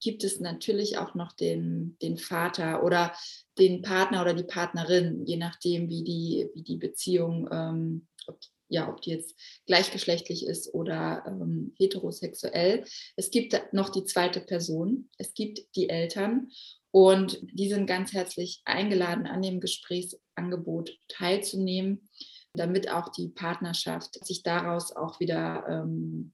gibt 0.00 0.22
es 0.22 0.38
natürlich 0.38 0.98
auch 0.98 1.16
noch 1.16 1.32
den, 1.32 1.96
den 2.00 2.18
Vater 2.18 2.84
oder 2.84 3.12
den 3.58 3.82
Partner 3.82 4.22
oder 4.22 4.34
die 4.34 4.44
Partnerin, 4.44 5.24
je 5.24 5.36
nachdem, 5.36 5.88
wie 5.88 6.04
die, 6.04 6.48
wie 6.54 6.62
die 6.62 6.76
Beziehung, 6.76 7.48
ähm, 7.50 8.06
ob, 8.26 8.38
ja, 8.68 8.88
ob 8.88 9.00
die 9.00 9.10
jetzt 9.10 9.36
gleichgeschlechtlich 9.66 10.46
ist 10.46 10.74
oder 10.74 11.24
ähm, 11.26 11.74
heterosexuell. 11.78 12.84
Es 13.16 13.30
gibt 13.30 13.58
noch 13.72 13.90
die 13.90 14.04
zweite 14.04 14.40
Person, 14.40 15.08
es 15.18 15.34
gibt 15.34 15.74
die 15.76 15.88
Eltern. 15.88 16.50
Und 16.90 17.38
die 17.42 17.68
sind 17.68 17.86
ganz 17.86 18.14
herzlich 18.14 18.62
eingeladen, 18.64 19.26
an 19.26 19.42
dem 19.42 19.60
Gesprächsangebot 19.60 20.98
teilzunehmen, 21.08 22.08
damit 22.54 22.90
auch 22.90 23.10
die 23.10 23.28
Partnerschaft 23.28 24.24
sich 24.24 24.42
daraus 24.42 24.96
auch 24.96 25.20
wieder 25.20 25.66
ähm, 25.68 26.32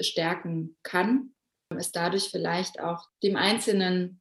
stärken 0.00 0.78
kann. 0.82 1.34
Es 1.76 1.92
dadurch 1.92 2.30
vielleicht 2.30 2.80
auch 2.80 3.04
dem 3.22 3.36
Einzelnen 3.36 4.19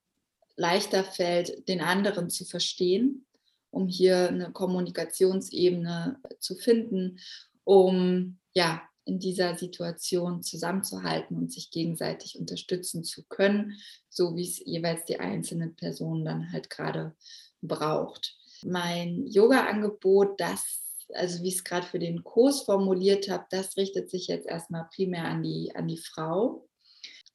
leichter 0.60 1.04
fällt, 1.04 1.68
den 1.68 1.82
anderen 1.82 2.30
zu 2.30 2.46
verstehen, 2.46 3.25
um 3.72 3.88
hier 3.88 4.28
eine 4.28 4.51
Kommunikationsebene 4.51 6.20
zu 6.39 6.56
finden, 6.56 7.20
um 7.63 8.38
ja 8.54 8.82
in 9.06 9.20
dieser 9.20 9.58
Situation 9.58 10.44
zusammenzuhalten 10.44 11.38
und 11.38 11.51
sich 11.51 11.72
gegenseitig 11.72 12.38
unterstützen 12.38 13.04
zu 13.04 13.24
können, 13.24 13.80
so 14.10 14.36
wie 14.36 14.44
es 14.44 14.60
jeweils 14.60 15.06
die 15.06 15.20
einzelne 15.20 15.70
Person 15.70 16.25
dann 16.25 16.51
halt 16.51 16.70
gerade 16.70 17.16
braucht. 17.62 18.36
Mein 18.63 19.25
Yoga-Angebot, 19.25 20.39
das 20.39 20.86
also 21.16 21.42
wie 21.42 21.48
ich 21.48 21.56
es 21.56 21.63
gerade 21.63 21.88
für 21.88 21.98
den 21.98 22.24
Kurs 22.24 22.62
formuliert 22.62 23.30
habe, 23.30 23.46
das 23.50 23.78
richtet 23.78 24.12
sich 24.12 24.28
jetzt 24.28 24.46
erstmal 24.46 24.88
primär 24.94 25.24
an 25.24 25.42
die, 25.42 25.74
an 25.75 25.88
die 25.88 25.98
Frau 25.98 26.69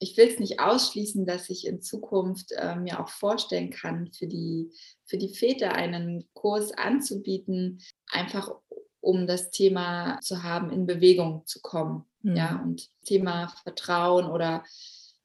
ich 0.05 0.19
will 0.19 0.29
es 0.29 0.39
nicht 0.39 0.61
ausschließen, 0.61 1.25
dass 1.25 1.49
ich 1.49 1.67
in 1.67 1.81
Zukunft 1.81 2.53
äh, 2.53 2.77
mir 2.77 3.01
auch 3.01 3.09
vorstellen 3.09 3.71
kann, 3.71 4.13
für 4.13 4.27
die, 4.27 4.71
für 5.07 5.17
die 5.17 5.35
Väter 5.35 5.73
einen 5.73 6.29
Kurs 6.35 6.73
anzubieten, 6.73 7.81
einfach 8.11 8.55
um 9.01 9.27
das 9.27 9.51
Thema 9.51 10.19
zu 10.21 10.43
haben, 10.43 10.71
in 10.71 10.87
Bewegung 10.87 11.47
zu 11.47 11.61
kommen. 11.63 12.05
Mhm. 12.21 12.37
Ja, 12.37 12.63
und 12.63 12.91
Thema 13.07 13.49
Vertrauen 13.63 14.27
oder 14.27 14.63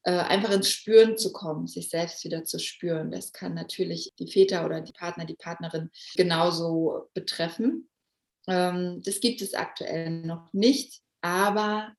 äh, 0.03 0.11
einfach 0.11 0.51
ins 0.51 0.69
Spüren 0.69 1.17
zu 1.17 1.33
kommen, 1.33 1.67
sich 1.67 1.89
selbst 1.89 2.23
wieder 2.23 2.45
zu 2.45 2.57
spüren. 2.57 3.11
Das 3.11 3.33
kann 3.33 3.53
natürlich 3.53 4.13
die 4.17 4.31
Väter 4.31 4.65
oder 4.65 4.79
die 4.79 4.93
Partner, 4.93 5.25
die 5.25 5.35
Partnerin 5.35 5.89
genauso 6.15 7.09
betreffen. 7.13 7.89
Ähm, 8.47 9.01
das 9.03 9.19
gibt 9.19 9.41
es 9.41 9.53
aktuell 9.53 10.21
noch 10.21 10.53
nicht, 10.53 11.01
aber 11.19 11.93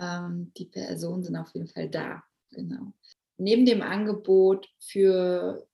ähm, 0.00 0.52
die 0.56 0.66
Personen 0.66 1.24
sind 1.24 1.36
auf 1.36 1.52
jeden 1.54 1.68
Fall 1.68 1.88
da. 1.88 2.22
Genau. 2.50 2.92
Neben 3.38 3.66
dem 3.66 3.82
Angebot 3.82 4.68
für 4.78 5.66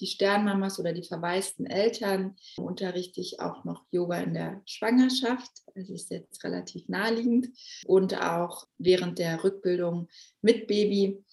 die 0.00 0.06
Sternmamas 0.06 0.78
oder 0.80 0.92
die 0.92 1.04
verwaisten 1.04 1.66
Eltern 1.66 2.36
unterrichte 2.56 3.20
ich 3.20 3.40
auch 3.40 3.64
noch 3.64 3.84
Yoga 3.90 4.18
in 4.18 4.34
der 4.34 4.60
Schwangerschaft. 4.66 5.50
Das 5.74 5.88
ist 5.88 6.10
jetzt 6.10 6.42
relativ 6.42 6.88
naheliegend. 6.88 7.48
Und 7.86 8.20
auch 8.20 8.66
während 8.78 9.18
der 9.18 9.44
Rückbildung 9.44 10.08
mit 10.42 10.66
Baby. 10.66 11.24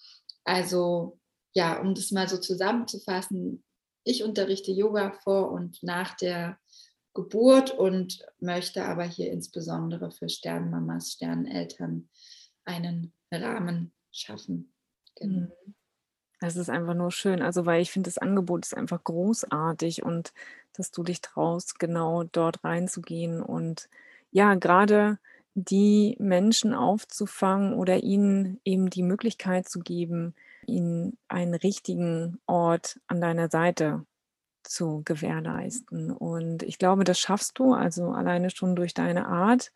Also 0.44 1.18
ja, 1.54 1.80
um 1.80 1.94
das 1.94 2.12
mal 2.12 2.28
so 2.28 2.38
zusammenzufassen, 2.38 3.64
ich 4.04 4.24
unterrichte 4.24 4.72
Yoga 4.72 5.12
vor 5.22 5.50
und 5.52 5.82
nach 5.82 6.16
der 6.16 6.58
Geburt 7.14 7.70
und 7.72 8.26
möchte 8.40 8.84
aber 8.84 9.04
hier 9.04 9.30
insbesondere 9.30 10.10
für 10.10 10.28
Sternmamas, 10.28 11.12
Sterneltern 11.12 12.08
einen 12.64 13.12
Rahmen 13.30 13.92
schaffen. 14.10 14.72
Genau. 15.16 15.48
Mhm. 15.48 15.74
Das 16.40 16.56
ist 16.56 16.70
einfach 16.70 16.94
nur 16.94 17.12
schön. 17.12 17.40
Also, 17.40 17.66
weil 17.66 17.82
ich 17.82 17.92
finde, 17.92 18.08
das 18.08 18.18
Angebot 18.18 18.64
ist 18.66 18.76
einfach 18.76 19.04
großartig 19.04 20.02
und 20.02 20.32
dass 20.72 20.90
du 20.90 21.04
dich 21.04 21.20
traust, 21.20 21.78
genau 21.78 22.24
dort 22.24 22.64
reinzugehen 22.64 23.40
und 23.42 23.88
ja, 24.32 24.54
gerade 24.54 25.18
die 25.54 26.16
Menschen 26.18 26.74
aufzufangen 26.74 27.74
oder 27.74 28.02
ihnen 28.02 28.60
eben 28.64 28.90
die 28.90 29.02
Möglichkeit 29.02 29.68
zu 29.68 29.80
geben, 29.80 30.34
ihnen 30.66 31.18
einen 31.28 31.54
richtigen 31.54 32.40
Ort 32.46 33.00
an 33.06 33.20
deiner 33.20 33.48
Seite 33.50 34.04
zu 34.64 35.02
gewährleisten. 35.04 36.10
Und 36.10 36.62
ich 36.62 36.78
glaube, 36.78 37.04
das 37.04 37.18
schaffst 37.18 37.58
du, 37.58 37.72
also 37.74 38.10
alleine 38.10 38.50
schon 38.50 38.76
durch 38.76 38.94
deine 38.94 39.26
Art, 39.26 39.72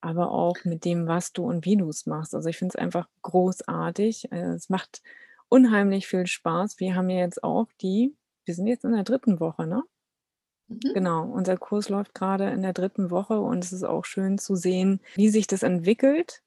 aber 0.00 0.30
auch 0.32 0.56
mit 0.64 0.84
dem, 0.84 1.06
was 1.06 1.32
du 1.32 1.44
und 1.44 1.64
wie 1.64 1.76
du 1.76 1.88
es 1.88 2.06
machst. 2.06 2.34
Also, 2.34 2.48
ich 2.48 2.56
finde 2.58 2.72
es 2.74 2.80
einfach 2.80 3.08
großartig. 3.22 4.32
Äh, 4.32 4.54
es 4.54 4.68
macht 4.68 5.02
unheimlich 5.48 6.06
viel 6.06 6.26
Spaß. 6.26 6.80
Wir 6.80 6.94
haben 6.94 7.10
ja 7.10 7.18
jetzt 7.18 7.42
auch 7.44 7.66
die 7.80 8.14
wir 8.50 8.54
sind 8.56 8.66
jetzt 8.66 8.84
in 8.84 8.92
der 8.92 9.04
dritten 9.04 9.38
Woche, 9.38 9.64
ne? 9.64 9.84
Mhm. 10.66 10.80
Genau, 10.92 11.24
unser 11.24 11.56
Kurs 11.56 11.88
läuft 11.88 12.14
gerade 12.14 12.50
in 12.50 12.62
der 12.62 12.72
dritten 12.72 13.10
Woche 13.10 13.40
und 13.40 13.64
es 13.64 13.72
ist 13.72 13.84
auch 13.84 14.04
schön 14.04 14.38
zu 14.38 14.56
sehen, 14.56 15.00
wie 15.14 15.28
sich 15.28 15.46
das 15.46 15.62
entwickelt, 15.62 16.42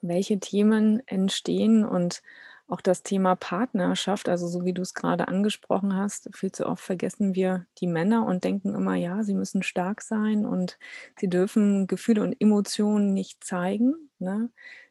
welche 0.00 0.40
Themen 0.40 1.06
entstehen 1.06 1.84
und 1.84 2.22
auch 2.68 2.80
das 2.80 3.02
Thema 3.02 3.36
Partnerschaft, 3.36 4.28
also 4.28 4.48
so 4.48 4.64
wie 4.64 4.72
du 4.72 4.82
es 4.82 4.94
gerade 4.94 5.28
angesprochen 5.28 5.94
hast, 5.94 6.28
viel 6.34 6.50
zu 6.52 6.66
oft 6.66 6.82
vergessen 6.82 7.34
wir 7.34 7.66
die 7.80 7.86
Männer 7.86 8.26
und 8.26 8.44
denken 8.44 8.74
immer, 8.74 8.94
ja, 8.96 9.22
sie 9.22 9.34
müssen 9.34 9.62
stark 9.62 10.02
sein 10.02 10.44
und 10.46 10.78
sie 11.18 11.28
dürfen 11.28 11.86
Gefühle 11.86 12.22
und 12.22 12.34
Emotionen 12.40 13.12
nicht 13.14 13.44
zeigen, 13.44 13.94
ne? 14.18 14.50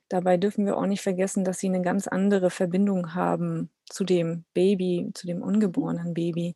Dabei 0.10 0.38
dürfen 0.38 0.65
wir 0.67 0.77
auch 0.77 0.86
nicht 0.86 1.01
vergessen, 1.01 1.44
dass 1.44 1.58
sie 1.60 1.67
eine 1.67 1.82
ganz 1.82 2.08
andere 2.08 2.51
Verbindung 2.51 3.15
haben 3.15 3.72
zu 3.89 4.03
dem 4.03 4.46
Baby, 4.53 5.10
zu 5.15 5.25
dem 5.27 5.41
ungeborenen 5.41 6.13
Baby 6.13 6.55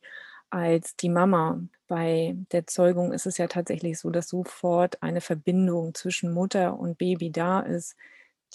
als 0.51 0.95
die 0.95 1.09
Mama. 1.09 1.61
Bei 1.87 2.35
der 2.51 2.67
Zeugung 2.67 3.11
ist 3.11 3.25
es 3.25 3.37
ja 3.37 3.47
tatsächlich 3.47 3.99
so, 3.99 4.11
dass 4.11 4.29
sofort 4.29 5.01
eine 5.01 5.21
Verbindung 5.21 5.93
zwischen 5.95 6.31
Mutter 6.33 6.79
und 6.79 6.97
Baby 6.99 7.31
da 7.31 7.59
ist, 7.61 7.95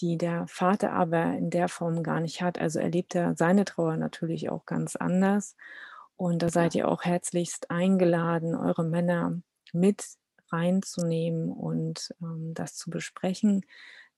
die 0.01 0.19
der 0.19 0.47
Vater 0.47 0.93
aber 0.93 1.25
in 1.37 1.51
der 1.51 1.69
Form 1.69 2.03
gar 2.03 2.21
nicht 2.21 2.43
hat. 2.43 2.59
Also 2.59 2.79
erlebt 2.79 3.15
er 3.15 3.37
seine 3.37 3.65
Trauer 3.65 3.97
natürlich 3.97 4.51
auch 4.51 4.67
ganz 4.67 4.97
anders. 4.97 5.57
Und 6.17 6.43
da 6.43 6.49
seid 6.49 6.75
ihr 6.75 6.89
auch 6.89 7.03
herzlichst 7.03 7.71
eingeladen, 7.71 8.55
eure 8.55 8.85
Männer 8.85 9.41
mit 9.73 10.05
reinzunehmen 10.51 11.51
und 11.51 12.15
ähm, 12.23 12.53
das 12.55 12.77
zu 12.77 12.91
besprechen. 12.91 13.65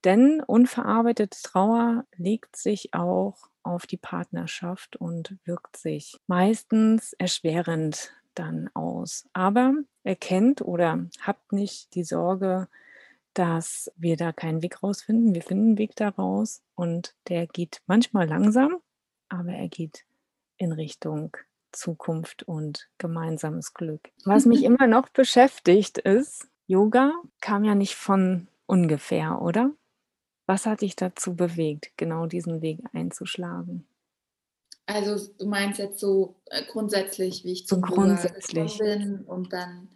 Denn 0.04 0.42
unverarbeitete 0.46 1.38
Trauer 1.42 2.04
legt 2.16 2.56
sich 2.56 2.92
auch 2.92 3.48
auf 3.62 3.86
die 3.86 3.96
Partnerschaft 3.96 4.96
und 4.96 5.36
wirkt 5.44 5.76
sich 5.76 6.16
meistens 6.26 7.12
erschwerend 7.14 8.12
dann 8.34 8.70
aus. 8.74 9.26
Aber 9.32 9.74
erkennt 10.04 10.60
oder 10.60 11.06
habt 11.20 11.52
nicht 11.52 11.94
die 11.94 12.04
Sorge, 12.04 12.68
dass 13.36 13.92
wir 13.96 14.16
da 14.16 14.32
keinen 14.32 14.62
Weg 14.62 14.82
rausfinden. 14.82 15.34
Wir 15.34 15.42
finden 15.42 15.66
einen 15.68 15.78
Weg 15.78 15.94
daraus 15.94 16.62
und 16.74 17.14
der 17.28 17.46
geht 17.46 17.82
manchmal 17.86 18.26
langsam, 18.26 18.78
aber 19.28 19.50
er 19.50 19.68
geht 19.68 20.04
in 20.56 20.72
Richtung 20.72 21.36
Zukunft 21.70 22.44
und 22.44 22.88
gemeinsames 22.96 23.74
Glück. 23.74 24.08
Was 24.24 24.46
mich 24.46 24.62
immer 24.64 24.86
noch 24.86 25.10
beschäftigt 25.10 25.98
ist, 25.98 26.48
Yoga 26.66 27.12
kam 27.42 27.64
ja 27.64 27.74
nicht 27.74 27.94
von 27.94 28.48
ungefähr, 28.64 29.42
oder? 29.42 29.70
Was 30.46 30.64
hat 30.64 30.80
dich 30.80 30.96
dazu 30.96 31.36
bewegt, 31.36 31.92
genau 31.98 32.26
diesen 32.26 32.62
Weg 32.62 32.80
einzuschlagen? 32.94 33.86
Also 34.86 35.30
du 35.38 35.46
meinst 35.46 35.78
jetzt 35.78 35.98
so 35.98 36.36
äh, 36.46 36.62
grundsätzlich, 36.70 37.44
wie 37.44 37.52
ich 37.52 37.66
So 37.66 37.76
zum 37.76 37.82
grundsätzlich. 37.82 38.78
bin 38.78 39.24
und 39.26 39.52
dann 39.52 39.88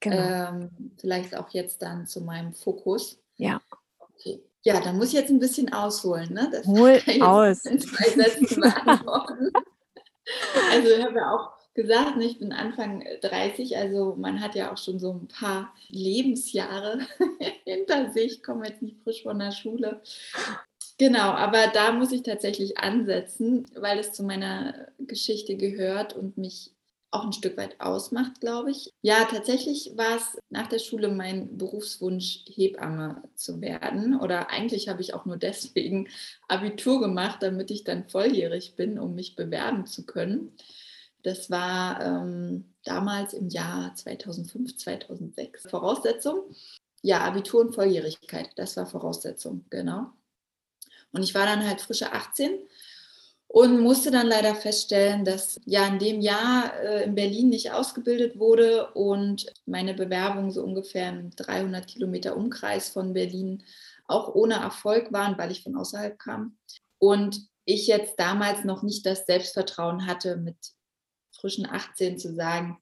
Genau. 0.00 0.16
ähm, 0.16 0.70
vielleicht 0.98 1.36
auch 1.36 1.48
jetzt 1.50 1.82
dann 1.82 2.06
zu 2.06 2.20
meinem 2.20 2.52
Fokus. 2.52 3.18
Ja. 3.36 3.60
Okay. 3.98 4.42
Ja, 4.62 4.80
da 4.80 4.92
muss 4.92 5.08
ich 5.08 5.14
jetzt 5.14 5.30
ein 5.30 5.38
bisschen 5.38 5.72
ausholen, 5.72 6.32
ne? 6.32 6.48
Das 6.50 6.66
Hol 6.66 7.00
aus. 7.22 7.64
jetzt 7.64 7.66
in 7.66 7.80
zwei 7.80 8.10
Sätzen 8.10 8.60
beantworten. 8.60 9.52
Also 10.72 10.88
ich 10.88 11.04
habe 11.04 11.18
ja 11.18 11.30
auch 11.30 11.52
gesagt, 11.74 12.16
ne, 12.16 12.24
ich 12.24 12.40
bin 12.40 12.52
Anfang 12.52 13.04
30, 13.20 13.76
also 13.76 14.16
man 14.18 14.40
hat 14.40 14.56
ja 14.56 14.72
auch 14.72 14.76
schon 14.76 14.98
so 14.98 15.12
ein 15.12 15.28
paar 15.28 15.72
Lebensjahre 15.88 16.98
hinter 17.64 18.10
sich, 18.10 18.42
komme 18.42 18.66
jetzt 18.66 18.82
nicht 18.82 18.96
frisch 19.04 19.22
von 19.22 19.38
der 19.38 19.52
Schule. 19.52 20.02
Genau, 20.98 21.30
aber 21.30 21.68
da 21.68 21.92
muss 21.92 22.10
ich 22.10 22.22
tatsächlich 22.22 22.78
ansetzen, 22.78 23.66
weil 23.76 23.98
es 23.98 24.12
zu 24.12 24.24
meiner 24.24 24.88
Geschichte 24.98 25.56
gehört 25.56 26.14
und 26.14 26.38
mich 26.38 26.72
auch 27.10 27.24
ein 27.24 27.32
Stück 27.32 27.56
weit 27.56 27.80
ausmacht, 27.80 28.40
glaube 28.40 28.70
ich. 28.70 28.92
Ja, 29.02 29.24
tatsächlich 29.24 29.92
war 29.96 30.16
es 30.16 30.38
nach 30.50 30.66
der 30.66 30.78
Schule 30.78 31.08
mein 31.08 31.56
Berufswunsch, 31.56 32.44
Hebamme 32.46 33.22
zu 33.34 33.60
werden. 33.60 34.18
Oder 34.20 34.50
eigentlich 34.50 34.88
habe 34.88 35.00
ich 35.00 35.14
auch 35.14 35.24
nur 35.24 35.36
deswegen 35.36 36.08
Abitur 36.48 37.00
gemacht, 37.00 37.42
damit 37.42 37.70
ich 37.70 37.84
dann 37.84 38.08
volljährig 38.08 38.74
bin, 38.76 38.98
um 38.98 39.14
mich 39.14 39.36
bewerben 39.36 39.86
zu 39.86 40.04
können. 40.04 40.52
Das 41.22 41.50
war 41.50 42.00
ähm, 42.00 42.72
damals 42.84 43.32
im 43.32 43.48
Jahr 43.48 43.94
2005, 43.94 44.76
2006 44.76 45.68
Voraussetzung. 45.68 46.42
Ja, 47.02 47.20
Abitur 47.20 47.60
und 47.60 47.74
Volljährigkeit, 47.74 48.50
das 48.56 48.76
war 48.76 48.86
Voraussetzung, 48.86 49.64
genau. 49.70 50.10
Und 51.12 51.22
ich 51.22 51.34
war 51.34 51.46
dann 51.46 51.66
halt 51.66 51.80
frische 51.80 52.12
18 52.12 52.58
und 53.48 53.80
musste 53.80 54.10
dann 54.10 54.26
leider 54.26 54.54
feststellen, 54.54 55.24
dass 55.24 55.60
ja 55.64 55.86
in 55.86 55.98
dem 55.98 56.20
Jahr 56.20 56.74
äh, 56.80 57.04
in 57.04 57.14
Berlin 57.14 57.48
nicht 57.48 57.72
ausgebildet 57.72 58.38
wurde 58.38 58.92
und 58.92 59.46
meine 59.66 59.94
Bewerbung 59.94 60.50
so 60.50 60.62
ungefähr 60.62 61.08
im 61.10 61.30
300 61.30 61.86
Kilometer 61.86 62.36
Umkreis 62.36 62.88
von 62.88 63.12
Berlin 63.12 63.62
auch 64.06 64.34
ohne 64.34 64.54
Erfolg 64.54 65.12
waren, 65.12 65.38
weil 65.38 65.50
ich 65.50 65.62
von 65.62 65.76
außerhalb 65.76 66.18
kam. 66.18 66.56
Und 66.98 67.48
ich 67.64 67.86
jetzt 67.86 68.18
damals 68.18 68.64
noch 68.64 68.82
nicht 68.82 69.04
das 69.06 69.26
Selbstvertrauen 69.26 70.06
hatte, 70.06 70.36
mit 70.36 70.56
frischen 71.32 71.66
18 71.66 72.18
zu 72.18 72.34
sagen, 72.34 72.78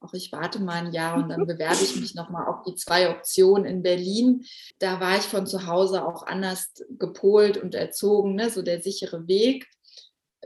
auch 0.00 0.12
ich 0.12 0.32
warte 0.32 0.60
mal 0.60 0.84
ein 0.84 0.92
Jahr 0.92 1.16
und 1.16 1.28
dann 1.28 1.46
bewerbe 1.46 1.82
ich 1.82 1.96
mich 1.96 2.14
nochmal 2.14 2.46
auf 2.46 2.62
die 2.62 2.74
zwei 2.74 3.10
Optionen 3.10 3.64
in 3.64 3.82
Berlin. 3.82 4.44
Da 4.78 5.00
war 5.00 5.16
ich 5.16 5.22
von 5.22 5.46
zu 5.46 5.66
Hause 5.66 6.04
auch 6.04 6.24
anders 6.24 6.72
gepolt 6.98 7.56
und 7.56 7.74
erzogen, 7.74 8.34
ne? 8.34 8.50
so 8.50 8.62
der 8.62 8.82
sichere 8.82 9.26
Weg 9.26 9.66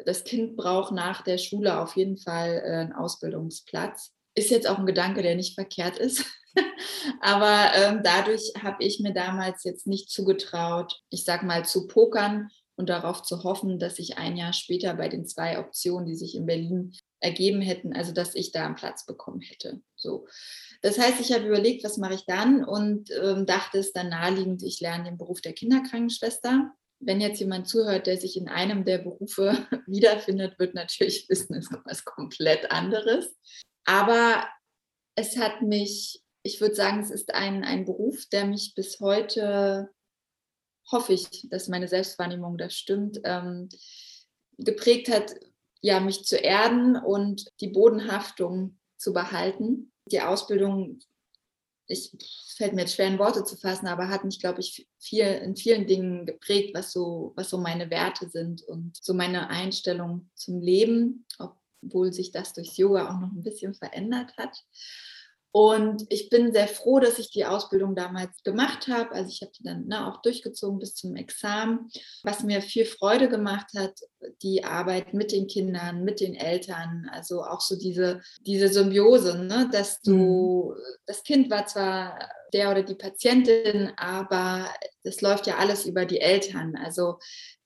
das 0.04 0.24
Kind 0.24 0.56
braucht 0.56 0.92
nach 0.92 1.22
der 1.22 1.38
Schule 1.38 1.80
auf 1.80 1.96
jeden 1.96 2.18
Fall 2.18 2.62
äh, 2.64 2.70
einen 2.70 2.92
Ausbildungsplatz. 2.92 4.12
Ist 4.34 4.50
jetzt 4.50 4.68
auch 4.68 4.78
ein 4.78 4.86
Gedanke, 4.86 5.22
der 5.22 5.34
nicht 5.34 5.54
verkehrt 5.54 5.98
ist. 5.98 6.24
Aber 7.20 7.72
ähm, 7.74 8.00
dadurch 8.02 8.52
habe 8.62 8.84
ich 8.84 9.00
mir 9.00 9.12
damals 9.12 9.64
jetzt 9.64 9.86
nicht 9.86 10.10
zugetraut, 10.10 11.00
ich 11.10 11.24
sag 11.24 11.42
mal, 11.42 11.64
zu 11.64 11.86
pokern 11.86 12.50
und 12.76 12.88
darauf 12.88 13.22
zu 13.22 13.42
hoffen, 13.42 13.78
dass 13.78 13.98
ich 13.98 14.18
ein 14.18 14.36
Jahr 14.36 14.52
später 14.52 14.94
bei 14.94 15.08
den 15.08 15.26
zwei 15.26 15.58
Optionen, 15.58 16.06
die 16.06 16.14
sich 16.14 16.36
in 16.36 16.46
Berlin 16.46 16.94
ergeben 17.20 17.60
hätten, 17.60 17.92
also 17.92 18.12
dass 18.12 18.34
ich 18.34 18.52
da 18.52 18.66
einen 18.66 18.76
Platz 18.76 19.04
bekommen 19.04 19.40
hätte. 19.40 19.80
So. 19.96 20.26
Das 20.82 20.98
heißt, 20.98 21.20
ich 21.20 21.32
habe 21.32 21.46
überlegt, 21.46 21.82
was 21.82 21.96
mache 21.96 22.14
ich 22.14 22.24
dann 22.26 22.64
und 22.64 23.10
ähm, 23.20 23.46
dachte 23.46 23.78
es 23.78 23.92
dann 23.92 24.10
naheliegend, 24.10 24.62
ich 24.62 24.80
lerne 24.80 25.04
den 25.04 25.18
Beruf 25.18 25.40
der 25.40 25.54
Kinderkrankenschwester 25.54 26.72
wenn 27.00 27.20
jetzt 27.20 27.40
jemand 27.40 27.68
zuhört, 27.68 28.06
der 28.06 28.16
sich 28.18 28.36
in 28.36 28.48
einem 28.48 28.84
der 28.84 28.98
Berufe 28.98 29.66
wiederfindet, 29.86 30.58
wird 30.58 30.74
natürlich 30.74 31.28
ist 31.30 31.50
was 31.84 32.04
komplett 32.04 32.70
anderes. 32.70 33.36
Aber 33.84 34.46
es 35.14 35.36
hat 35.36 35.62
mich, 35.62 36.22
ich 36.42 36.60
würde 36.60 36.74
sagen, 36.74 37.00
es 37.00 37.10
ist 37.10 37.34
ein, 37.34 37.64
ein 37.64 37.84
Beruf, 37.84 38.26
der 38.26 38.46
mich 38.46 38.74
bis 38.74 39.00
heute, 39.00 39.90
hoffe 40.90 41.12
ich, 41.12 41.48
dass 41.50 41.68
meine 41.68 41.88
Selbstwahrnehmung 41.88 42.56
das 42.56 42.74
stimmt, 42.74 43.20
ähm, 43.24 43.68
geprägt 44.56 45.08
hat, 45.08 45.34
ja, 45.80 46.00
mich 46.00 46.24
zu 46.24 46.36
erden 46.36 46.96
und 46.96 47.46
die 47.60 47.68
Bodenhaftung 47.68 48.78
zu 48.96 49.12
behalten. 49.12 49.92
Die 50.06 50.20
Ausbildung 50.20 51.00
ich 51.88 52.12
fällt 52.56 52.74
mir 52.74 52.82
jetzt 52.82 52.94
schwer 52.94 53.08
in 53.08 53.18
Worte 53.18 53.44
zu 53.44 53.56
fassen, 53.56 53.86
aber 53.86 54.08
hat 54.08 54.24
mich, 54.24 54.40
glaube 54.40 54.60
ich, 54.60 54.86
viel, 54.98 55.24
in 55.24 55.56
vielen 55.56 55.86
Dingen 55.86 56.26
geprägt, 56.26 56.74
was 56.74 56.92
so, 56.92 57.32
was 57.36 57.50
so 57.50 57.58
meine 57.58 57.90
Werte 57.90 58.28
sind 58.28 58.62
und 58.62 58.96
so 58.96 59.14
meine 59.14 59.48
Einstellung 59.48 60.28
zum 60.34 60.60
Leben, 60.60 61.24
obwohl 61.38 62.12
sich 62.12 62.30
das 62.30 62.52
durchs 62.52 62.76
Yoga 62.76 63.08
auch 63.08 63.20
noch 63.20 63.32
ein 63.32 63.42
bisschen 63.42 63.74
verändert 63.74 64.36
hat. 64.36 64.56
Und 65.50 66.04
ich 66.10 66.28
bin 66.28 66.52
sehr 66.52 66.68
froh, 66.68 67.00
dass 67.00 67.18
ich 67.18 67.30
die 67.30 67.46
Ausbildung 67.46 67.94
damals 67.94 68.42
gemacht 68.42 68.86
habe. 68.86 69.12
Also 69.12 69.30
ich 69.30 69.40
habe 69.40 69.52
die 69.58 69.62
dann 69.62 69.86
ne, 69.86 70.06
auch 70.06 70.20
durchgezogen 70.20 70.78
bis 70.78 70.94
zum 70.94 71.16
Examen. 71.16 71.90
Was 72.22 72.42
mir 72.42 72.60
viel 72.60 72.84
Freude 72.84 73.28
gemacht 73.28 73.68
hat, 73.76 73.98
die 74.42 74.64
Arbeit 74.64 75.14
mit 75.14 75.32
den 75.32 75.46
Kindern, 75.46 76.04
mit 76.04 76.20
den 76.20 76.34
Eltern. 76.34 77.10
Also 77.12 77.42
auch 77.42 77.62
so 77.62 77.78
diese, 77.78 78.20
diese 78.40 78.68
Symbiose, 78.68 79.38
ne, 79.38 79.68
dass 79.72 80.02
du, 80.02 80.74
mhm. 80.76 80.82
das 81.06 81.22
Kind 81.22 81.50
war 81.50 81.66
zwar 81.66 82.18
der 82.52 82.70
oder 82.70 82.82
die 82.82 82.94
Patientin, 82.94 83.92
aber 83.96 84.68
das 85.04 85.20
läuft 85.20 85.46
ja 85.46 85.56
alles 85.56 85.86
über 85.86 86.04
die 86.04 86.20
Eltern. 86.20 86.76
Also 86.76 87.18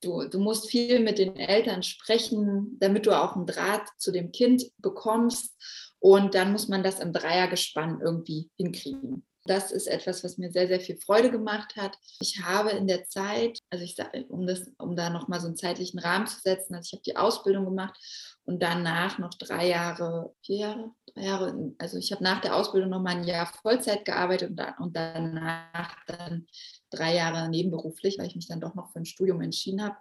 du, 0.03 0.25
du 0.29 0.39
musst 0.39 0.69
viel 0.69 1.01
mit 1.01 1.19
den 1.19 1.37
Eltern 1.37 1.83
sprechen, 1.83 2.77
damit 2.81 3.07
du 3.07 3.13
auch 3.13 3.37
einen 3.37 3.47
Draht 3.47 3.89
zu 3.99 4.13
dem 4.13 4.33
Kind 4.33 4.65
bekommst. 4.79 5.57
Und 5.99 6.35
dann 6.35 6.53
muss 6.53 6.69
man 6.69 6.83
das 6.83 6.99
im 6.99 7.13
Dreiergespann 7.13 8.01
irgendwie 8.01 8.51
hinkriegen. 8.57 9.25
Das 9.45 9.73
ist 9.73 9.89
etwas, 9.89 10.23
was 10.23 10.39
mir 10.39 10.53
sehr, 10.53 10.69
sehr 10.69 10.81
viel 10.81 10.97
Freude 10.97 11.31
gemacht 11.31 11.75
hat. 11.77 11.97
Ich 12.21 12.43
habe 12.45 12.71
in 12.71 12.87
der 12.87 13.07
Zeit, 13.07 13.59
also 13.71 13.85
ich 13.85 13.97
sage, 13.97 14.25
um 14.29 14.47
das, 14.47 14.71
um 14.79 14.95
da 14.95 15.11
nochmal 15.11 15.41
so 15.41 15.47
einen 15.47 15.57
zeitlichen 15.57 15.99
Rahmen 15.99 16.29
zu 16.29 16.41
setzen, 16.41 16.75
also 16.75 16.87
ich 16.87 16.93
habe 16.93 17.03
die 17.03 17.17
Ausbildung 17.17 17.65
gemacht 17.65 17.99
und 18.45 18.63
danach 18.63 19.19
noch 19.19 19.35
drei 19.35 19.69
Jahre, 19.69 20.33
vier 20.45 20.59
Jahre, 20.59 20.91
drei 21.07 21.23
Jahre, 21.23 21.75
also 21.79 21.99
ich 21.99 22.13
habe 22.13 22.23
nach 22.23 22.41
der 22.41 22.55
Ausbildung 22.55 22.91
noch 22.91 23.03
mal 23.03 23.17
ein 23.17 23.25
Jahr 23.25 23.47
Vollzeit 23.47 24.05
gearbeitet 24.05 24.51
und, 24.51 24.57
dann, 24.57 24.75
und 24.79 24.97
danach 24.97 25.97
dann 26.07 26.47
drei 26.93 27.15
Jahre 27.15 27.49
nebenberuflich, 27.49 28.19
weil 28.19 28.27
ich 28.27 28.37
mich 28.37 28.49
dann 28.49 28.61
doch 28.61 28.75
noch 28.75 28.93
für 28.93 29.01
ein 29.01 29.07
Studium 29.07 29.41
entschieden 29.41 29.83
habe. 29.83 29.97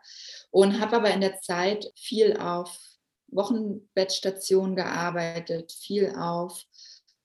Und 0.50 0.80
habe 0.80 0.98
aber 0.98 1.12
in 1.12 1.22
der 1.22 1.40
Zeit 1.40 1.92
viel 1.96 2.38
auf 2.38 2.78
Wochenbettstationen 3.28 4.76
gearbeitet, 4.76 5.72
viel 5.72 6.14
auf 6.16 6.66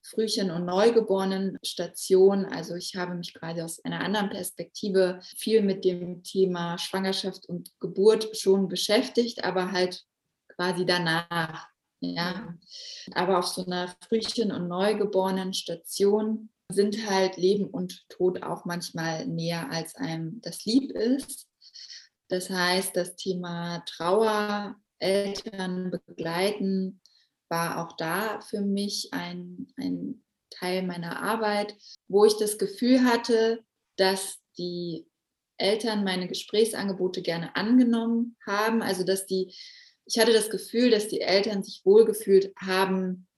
Frühchen- 0.02 0.52
und 0.52 0.64
Neugeborenen-Stationen. 0.64 2.46
Also 2.46 2.76
ich 2.76 2.94
habe 2.94 3.14
mich 3.14 3.34
quasi 3.34 3.60
aus 3.60 3.84
einer 3.84 4.00
anderen 4.00 4.30
Perspektive 4.30 5.18
viel 5.36 5.62
mit 5.62 5.84
dem 5.84 6.22
Thema 6.22 6.78
Schwangerschaft 6.78 7.46
und 7.46 7.72
Geburt 7.80 8.36
schon 8.36 8.68
beschäftigt, 8.68 9.44
aber 9.44 9.72
halt 9.72 10.04
quasi 10.48 10.86
danach. 10.86 11.68
Ja, 12.00 12.54
aber 13.14 13.38
auf 13.38 13.46
so 13.46 13.64
einer 13.64 13.94
Frühchen- 14.06 14.52
und 14.52 14.68
Neugeborenen-Station 14.68 16.50
sind 16.70 17.08
halt 17.08 17.36
Leben 17.36 17.66
und 17.66 18.08
Tod 18.08 18.42
auch 18.42 18.64
manchmal 18.64 19.26
näher, 19.26 19.70
als 19.70 19.94
einem 19.94 20.40
das 20.42 20.64
lieb 20.64 20.90
ist. 20.92 21.48
Das 22.28 22.50
heißt, 22.50 22.96
das 22.96 23.16
Thema 23.16 23.84
Trauer, 23.86 24.76
Eltern 24.98 25.90
begleiten, 25.90 27.00
war 27.48 27.84
auch 27.84 27.96
da 27.96 28.40
für 28.40 28.60
mich 28.60 29.10
ein, 29.12 29.68
ein 29.76 30.24
Teil 30.50 30.82
meiner 30.82 31.22
Arbeit, 31.22 31.76
wo 32.08 32.24
ich 32.24 32.36
das 32.36 32.58
Gefühl 32.58 33.04
hatte, 33.04 33.62
dass 33.96 34.38
die 34.58 35.06
Eltern 35.58 36.04
meine 36.04 36.28
Gesprächsangebote 36.28 37.22
gerne 37.22 37.54
angenommen 37.56 38.36
haben. 38.46 38.82
Also 38.82 39.04
dass 39.04 39.26
die, 39.26 39.54
ich 40.04 40.18
hatte 40.18 40.32
das 40.32 40.50
Gefühl, 40.50 40.90
dass 40.90 41.08
die 41.08 41.20
Eltern 41.20 41.62
sich 41.62 41.82
wohlgefühlt 41.84 42.52
haben, 42.56 43.28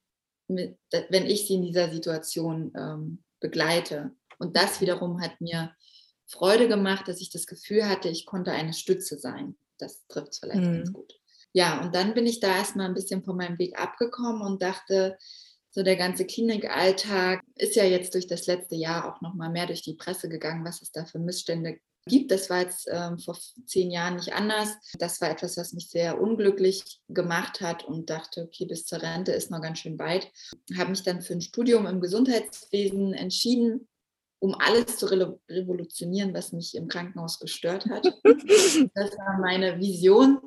mit, 0.49 0.79
wenn 1.11 1.27
ich 1.27 1.47
sie 1.47 1.55
in 1.55 1.63
dieser 1.63 1.91
Situation 1.91 2.73
ähm, 2.77 3.23
begleite. 3.41 4.13
Und 4.39 4.57
das 4.57 4.81
wiederum 4.81 5.21
hat 5.21 5.41
mir 5.41 5.75
Freude 6.27 6.69
gemacht, 6.69 7.09
dass 7.09 7.21
ich 7.21 7.31
das 7.31 7.47
Gefühl 7.47 7.89
hatte, 7.89 8.09
ich 8.09 8.27
konnte 8.27 8.53
eine 8.53 8.73
Stütze 8.73 9.19
sein. 9.19 9.57
Das 9.79 10.07
trifft 10.09 10.33
es 10.33 10.39
vielleicht 10.39 10.61
mhm. 10.61 10.77
ganz 10.77 10.93
gut. 10.93 11.15
Ja, 11.53 11.81
und 11.81 11.95
dann 11.95 12.15
bin 12.15 12.27
ich 12.27 12.41
da 12.41 12.57
erstmal 12.57 12.87
ein 12.87 12.95
bisschen 12.95 13.25
von 13.25 13.37
meinem 13.37 13.59
Weg 13.59 13.79
abgekommen 13.79 14.43
und 14.43 14.63
dachte, 14.63 15.17
so 15.71 15.83
der 15.83 15.97
ganze 15.97 16.27
Klinikalltag 16.27 17.43
ist 17.55 17.77
ja 17.77 17.85
jetzt 17.85 18.15
durch 18.15 18.27
das 18.27 18.47
letzte 18.47 18.75
Jahr 18.75 19.13
auch 19.13 19.21
noch 19.21 19.35
mal 19.35 19.51
mehr 19.51 19.67
durch 19.67 19.83
die 19.83 19.95
Presse 19.95 20.29
gegangen, 20.29 20.65
was 20.65 20.83
es 20.83 20.93
da 20.93 21.05
für 21.05 21.19
Missstände 21.19 21.79
gibt. 22.07 22.31
Das 22.31 22.51
war 22.51 22.61
jetzt 22.61 22.89
ähm, 22.91 23.19
vor 23.19 23.39
zehn 23.67 23.91
Jahren 23.91 24.17
nicht 24.17 24.33
anders. 24.33 24.71
Das 24.99 25.21
war 25.21 25.31
etwas, 25.31 25.57
was 25.57 25.73
mich 25.73 25.89
sehr 25.91 26.21
unglücklich 26.21 27.01
gemacht 27.09 27.61
hat 27.61 27.85
und 27.85 28.11
dachte, 28.11 28.43
okay, 28.43 28.67
bis 28.67 28.87
zur 28.87 29.03
Rente 29.03 29.33
ist 29.33 29.51
noch 29.51 29.63
ganz 29.63 29.79
schön 29.79 29.99
weit. 29.99 30.31
Habe 30.77 30.91
mich 30.91 31.03
dann 31.03 31.23
für 31.23 31.35
ein 31.35 31.41
Studium 31.41 31.87
im 31.87 32.01
Gesundheitswesen 32.01 33.15
entschieden, 33.15 33.89
um 34.41 34.55
alles 34.55 34.97
zu 34.99 35.07
revolutionieren, 35.07 36.35
was 36.35 36.53
mich 36.53 36.75
im 36.75 36.89
Krankenhaus 36.89 37.39
gestört 37.39 37.87
hat. 37.87 38.07
Das 38.95 39.11
war 39.17 39.39
meine 39.41 39.79
Vision. 39.79 40.41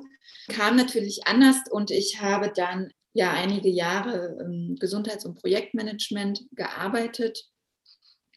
Kam 0.48 0.76
natürlich 0.76 1.26
anders 1.26 1.56
und 1.70 1.90
ich 1.90 2.20
habe 2.20 2.52
dann 2.54 2.90
ja 3.12 3.32
einige 3.32 3.68
Jahre 3.68 4.38
im 4.40 4.76
Gesundheits- 4.78 5.26
und 5.26 5.40
Projektmanagement 5.40 6.44
gearbeitet 6.52 7.51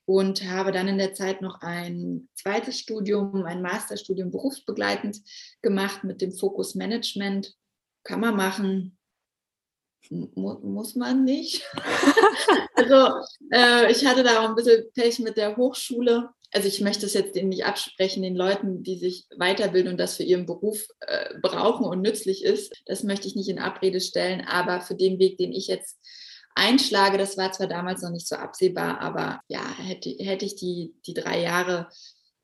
und 0.05 0.43
habe 0.49 0.71
dann 0.71 0.87
in 0.87 0.97
der 0.97 1.13
Zeit 1.13 1.41
noch 1.41 1.61
ein 1.61 2.29
zweites 2.35 2.79
Studium, 2.79 3.43
ein 3.43 3.61
Masterstudium 3.61 4.31
berufsbegleitend 4.31 5.17
gemacht 5.61 6.03
mit 6.03 6.21
dem 6.21 6.31
Fokus 6.31 6.75
Management. 6.75 7.55
Kann 8.03 8.19
man 8.19 8.35
machen, 8.35 8.97
mu 10.11 10.59
muss 10.61 10.95
man 10.95 11.23
nicht. 11.23 11.63
also 12.75 13.19
äh, 13.51 13.91
ich 13.91 14.05
hatte 14.05 14.23
da 14.23 14.41
auch 14.41 14.49
ein 14.49 14.55
bisschen 14.55 14.85
Pech 14.93 15.19
mit 15.19 15.37
der 15.37 15.57
Hochschule. 15.57 16.29
Also 16.51 16.67
ich 16.67 16.79
möchte 16.81 17.07
es 17.07 17.13
jetzt 17.13 17.35
denen 17.35 17.49
nicht 17.49 17.65
absprechen, 17.65 18.21
den 18.21 18.35
Leuten, 18.35 18.83
die 18.83 18.97
sich 18.97 19.25
weiterbilden 19.35 19.91
und 19.91 19.97
das 19.97 20.15
für 20.15 20.23
ihren 20.23 20.45
Beruf 20.45 20.87
äh, 21.01 21.33
brauchen 21.41 21.85
und 21.85 22.01
nützlich 22.01 22.43
ist. 22.43 22.71
Das 22.85 23.03
möchte 23.03 23.27
ich 23.27 23.35
nicht 23.35 23.49
in 23.49 23.59
Abrede 23.59 23.99
stellen. 23.99 24.41
Aber 24.41 24.81
für 24.81 24.95
den 24.95 25.19
Weg, 25.19 25.37
den 25.37 25.51
ich 25.51 25.67
jetzt 25.67 25.97
einschlage. 26.55 27.17
Das 27.17 27.37
war 27.37 27.51
zwar 27.51 27.67
damals 27.67 28.01
noch 28.01 28.11
nicht 28.11 28.27
so 28.27 28.35
absehbar, 28.35 28.99
aber 29.01 29.41
ja, 29.47 29.63
hätte, 29.77 30.09
hätte 30.09 30.45
ich 30.45 30.55
die, 30.55 30.95
die 31.05 31.13
drei 31.13 31.41
Jahre 31.41 31.89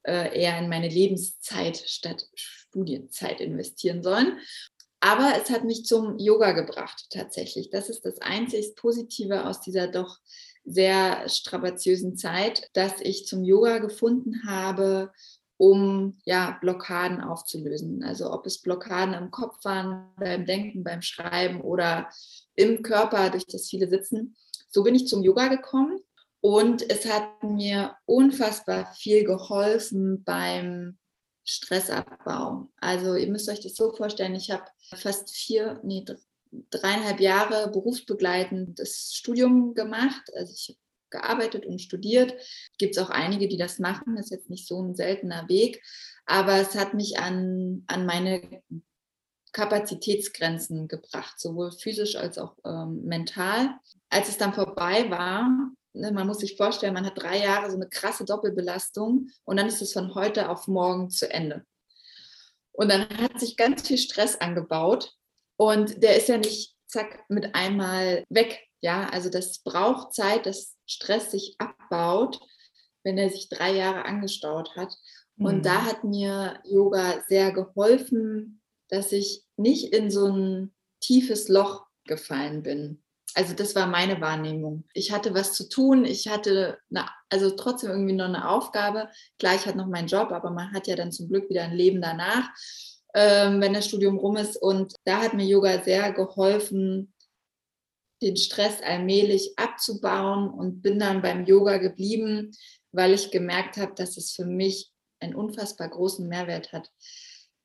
äh, 0.04 0.40
eher 0.40 0.58
in 0.60 0.70
meine 0.70 0.90
Lebenszeit 0.90 1.78
statt 1.78 2.28
Studienzeit 2.36 3.42
investieren 3.42 4.04
sollen. 4.04 4.38
Aber 5.00 5.34
es 5.42 5.50
hat 5.50 5.64
mich 5.64 5.86
zum 5.86 6.20
Yoga 6.20 6.52
gebracht, 6.52 7.08
tatsächlich. 7.10 7.72
Das 7.72 7.90
ist 7.90 8.06
das 8.06 8.22
einzig 8.22 8.76
Positive 8.76 9.46
aus 9.46 9.60
dieser 9.62 9.88
doch 9.88 10.20
sehr 10.64 11.28
strapaziösen 11.28 12.18
Zeit, 12.18 12.70
dass 12.74 13.02
ich 13.02 13.26
zum 13.26 13.44
Yoga 13.44 13.80
gefunden 13.80 14.44
habe, 14.46 15.12
um 15.58 16.20
ja, 16.24 16.58
Blockaden 16.62 17.20
aufzulösen. 17.22 18.04
Also 18.04 18.32
ob 18.32 18.46
es 18.46 18.62
Blockaden 18.62 19.16
im 19.16 19.32
Kopf 19.32 19.64
waren, 19.66 20.08
beim 20.18 20.46
Denken, 20.46 20.84
beim 20.84 21.02
Schreiben 21.02 21.62
oder 21.62 22.10
im 22.56 22.82
Körper 22.82 23.30
durch 23.30 23.46
das 23.46 23.70
viele 23.70 23.90
Sitzen. 23.90 24.36
So 24.70 24.84
bin 24.84 24.96
ich 24.96 25.08
zum 25.08 25.24
Yoga 25.24 25.48
gekommen 25.48 26.00
und 26.42 26.90
es 26.90 27.06
hat 27.06 27.44
mir 27.44 27.96
unfassbar 28.06 28.94
viel 28.96 29.24
geholfen 29.24 30.24
beim 30.24 30.98
Stressabbau. 31.44 32.70
Also 32.78 33.16
ihr 33.16 33.28
müsst 33.28 33.50
euch 33.50 33.62
das 33.62 33.76
so 33.76 33.92
vorstellen, 33.92 34.36
ich 34.36 34.52
habe 34.52 34.66
fast 34.96 35.32
vier, 35.32 35.80
nee, 35.84 36.06
dreieinhalb 36.70 37.20
Jahre 37.20 37.72
berufsbegleitendes 37.72 39.14
Studium 39.14 39.74
gemacht. 39.74 40.22
Also 40.36 40.54
ich 40.54 40.70
habe 40.70 40.80
gearbeitet 41.12 41.66
und 41.66 41.82
studiert. 41.82 42.34
Gibt 42.78 42.96
es 42.96 43.04
auch 43.04 43.10
einige, 43.10 43.48
die 43.48 43.58
das 43.58 43.80
machen. 43.80 44.16
Das 44.16 44.26
ist 44.26 44.32
jetzt 44.32 44.50
nicht 44.50 44.68
so 44.68 44.82
ein 44.82 44.96
seltener 44.96 45.48
Weg. 45.48 45.84
Aber 46.26 46.56
es 46.56 46.76
hat 46.76 46.94
mich 46.94 47.20
an, 47.20 47.84
an 47.88 48.06
meine 48.06 48.64
Kapazitätsgrenzen 49.52 50.88
gebracht, 50.88 51.40
sowohl 51.40 51.72
physisch 51.72 52.16
als 52.16 52.38
auch 52.38 52.56
ähm, 52.66 53.04
mental. 53.04 53.76
Als 54.10 54.30
es 54.30 54.38
dann 54.38 54.54
vorbei 54.54 55.10
war, 55.10 55.50
ne, 55.94 56.12
man 56.12 56.28
muss 56.28 56.40
sich 56.40 56.58
vorstellen, 56.58 56.94
man 56.94 57.06
hat 57.06 57.22
drei 57.22 57.40
Jahre 57.40 57.70
so 57.70 57.76
eine 57.76 57.90
krasse 57.90 58.26
Doppelbelastung 58.26 59.30
und 59.44 59.58
dann 59.58 59.68
ist 59.68 59.82
es 59.82 59.94
von 59.94 60.16
heute 60.16 60.50
auf 60.50 60.68
morgen 60.68 61.10
zu 61.10 61.30
Ende. 61.30 61.66
Und 62.72 62.90
dann 62.90 63.10
hat 63.18 63.40
sich 63.40 63.58
ganz 63.58 63.88
viel 63.88 63.98
Stress 63.98 64.40
angebaut 64.40 65.14
und 65.58 66.02
der 66.02 66.18
ist 66.18 66.30
ja 66.30 66.38
nicht 66.38 66.76
zack 66.88 67.26
mit 67.30 67.54
einmal 67.56 68.26
weg. 68.30 68.60
Ja, 68.82 69.10
also 69.10 69.30
das 69.30 69.60
braucht 69.60 70.14
Zeit, 70.14 70.46
dass 70.46 70.76
Stress 70.86 71.32
sich 71.32 71.56
abbaut, 71.60 72.40
wenn 73.04 73.18
er 73.18 73.30
sich 73.30 73.50
drei 73.50 73.72
Jahre 73.74 74.06
angestaut 74.06 74.76
hat. 74.76 74.96
Und 75.38 75.58
mhm. 75.58 75.62
da 75.64 75.86
hat 75.86 76.04
mir 76.04 76.60
Yoga 76.64 77.24
sehr 77.28 77.52
geholfen, 77.52 78.61
dass 78.92 79.12
ich 79.12 79.44
nicht 79.58 79.94
in 79.94 80.12
so 80.12 80.28
ein 80.28 80.74
tiefes 81.00 81.48
Loch 81.48 81.88
gefallen 82.06 82.62
bin. 82.62 83.02
Also 83.34 83.54
das 83.54 83.76
war 83.76 83.88
meine 83.88 84.20
Wahrnehmung. 84.20 84.84
Ich 84.94 85.14
hatte 85.14 85.34
was 85.34 85.54
zu 85.54 85.70
tun, 85.70 86.04
ich 86.04 86.28
hatte 86.28 86.78
eine, 86.90 87.08
also 87.30 87.52
trotzdem 87.52 87.90
irgendwie 87.90 88.14
noch 88.14 88.26
eine 88.26 88.50
Aufgabe. 88.50 89.10
Klar, 89.40 89.56
ich 89.56 89.66
hatte 89.66 89.78
noch 89.78 89.88
meinen 89.88 90.10
Job, 90.10 90.32
aber 90.32 90.52
man 90.52 90.74
hat 90.74 90.88
ja 90.88 90.98
dann 90.98 91.14
zum 91.14 91.30
Glück 91.30 91.50
wieder 91.50 91.64
ein 91.64 91.74
Leben 91.74 92.02
danach, 92.02 92.50
ähm, 93.16 93.62
wenn 93.62 93.74
das 93.74 93.88
Studium 93.88 94.18
rum 94.18 94.36
ist. 94.36 94.58
Und 94.58 94.94
da 95.06 95.22
hat 95.22 95.34
mir 95.34 95.46
Yoga 95.46 95.82
sehr 95.82 96.12
geholfen, 96.12 97.14
den 98.22 98.36
Stress 98.36 98.82
allmählich 98.84 99.54
abzubauen 99.56 100.50
und 100.50 100.82
bin 100.82 101.00
dann 101.00 101.22
beim 101.22 101.46
Yoga 101.46 101.78
geblieben, 101.78 102.52
weil 102.92 103.14
ich 103.14 103.32
gemerkt 103.32 103.78
habe, 103.78 103.94
dass 103.96 104.18
es 104.18 104.34
für 104.34 104.46
mich 104.46 104.92
einen 105.22 105.36
unfassbar 105.36 105.88
großen 105.88 106.28
Mehrwert 106.28 106.74
hat 106.74 106.90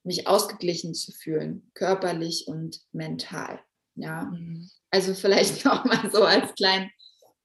mich 0.06 0.26
ausgeglichen 0.26 0.94
zu 0.94 1.12
fühlen, 1.12 1.70
körperlich 1.74 2.46
und 2.46 2.80
mental. 2.92 3.60
Ja, 3.96 4.24
mhm. 4.24 4.70
also 4.90 5.14
vielleicht 5.14 5.64
noch 5.64 5.84
mal 5.84 6.10
so 6.10 6.24
als 6.24 6.54
kleinen 6.54 6.90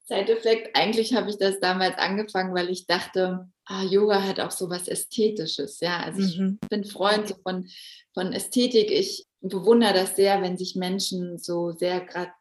Zeiteffekt. 0.06 0.76
Eigentlich 0.76 1.14
habe 1.14 1.30
ich 1.30 1.38
das 1.38 1.60
damals 1.60 1.98
angefangen, 1.98 2.54
weil 2.54 2.70
ich 2.70 2.86
dachte, 2.86 3.50
ah, 3.66 3.84
Yoga 3.84 4.24
hat 4.24 4.40
auch 4.40 4.52
so 4.52 4.70
was 4.70 4.88
Ästhetisches. 4.88 5.80
Ja, 5.80 6.02
also 6.02 6.22
ich 6.22 6.38
mhm. 6.38 6.60
bin 6.70 6.84
Freund 6.84 7.36
von, 7.44 7.68
von 8.14 8.34
Ästhetik. 8.34 8.92
Ich 8.92 9.26
bewundere 9.40 9.94
das 9.94 10.16
sehr, 10.16 10.42
wenn 10.42 10.58
sich 10.58 10.76
Menschen 10.76 11.38
so 11.38 11.72
sehr 11.72 12.02
gra 12.02 12.34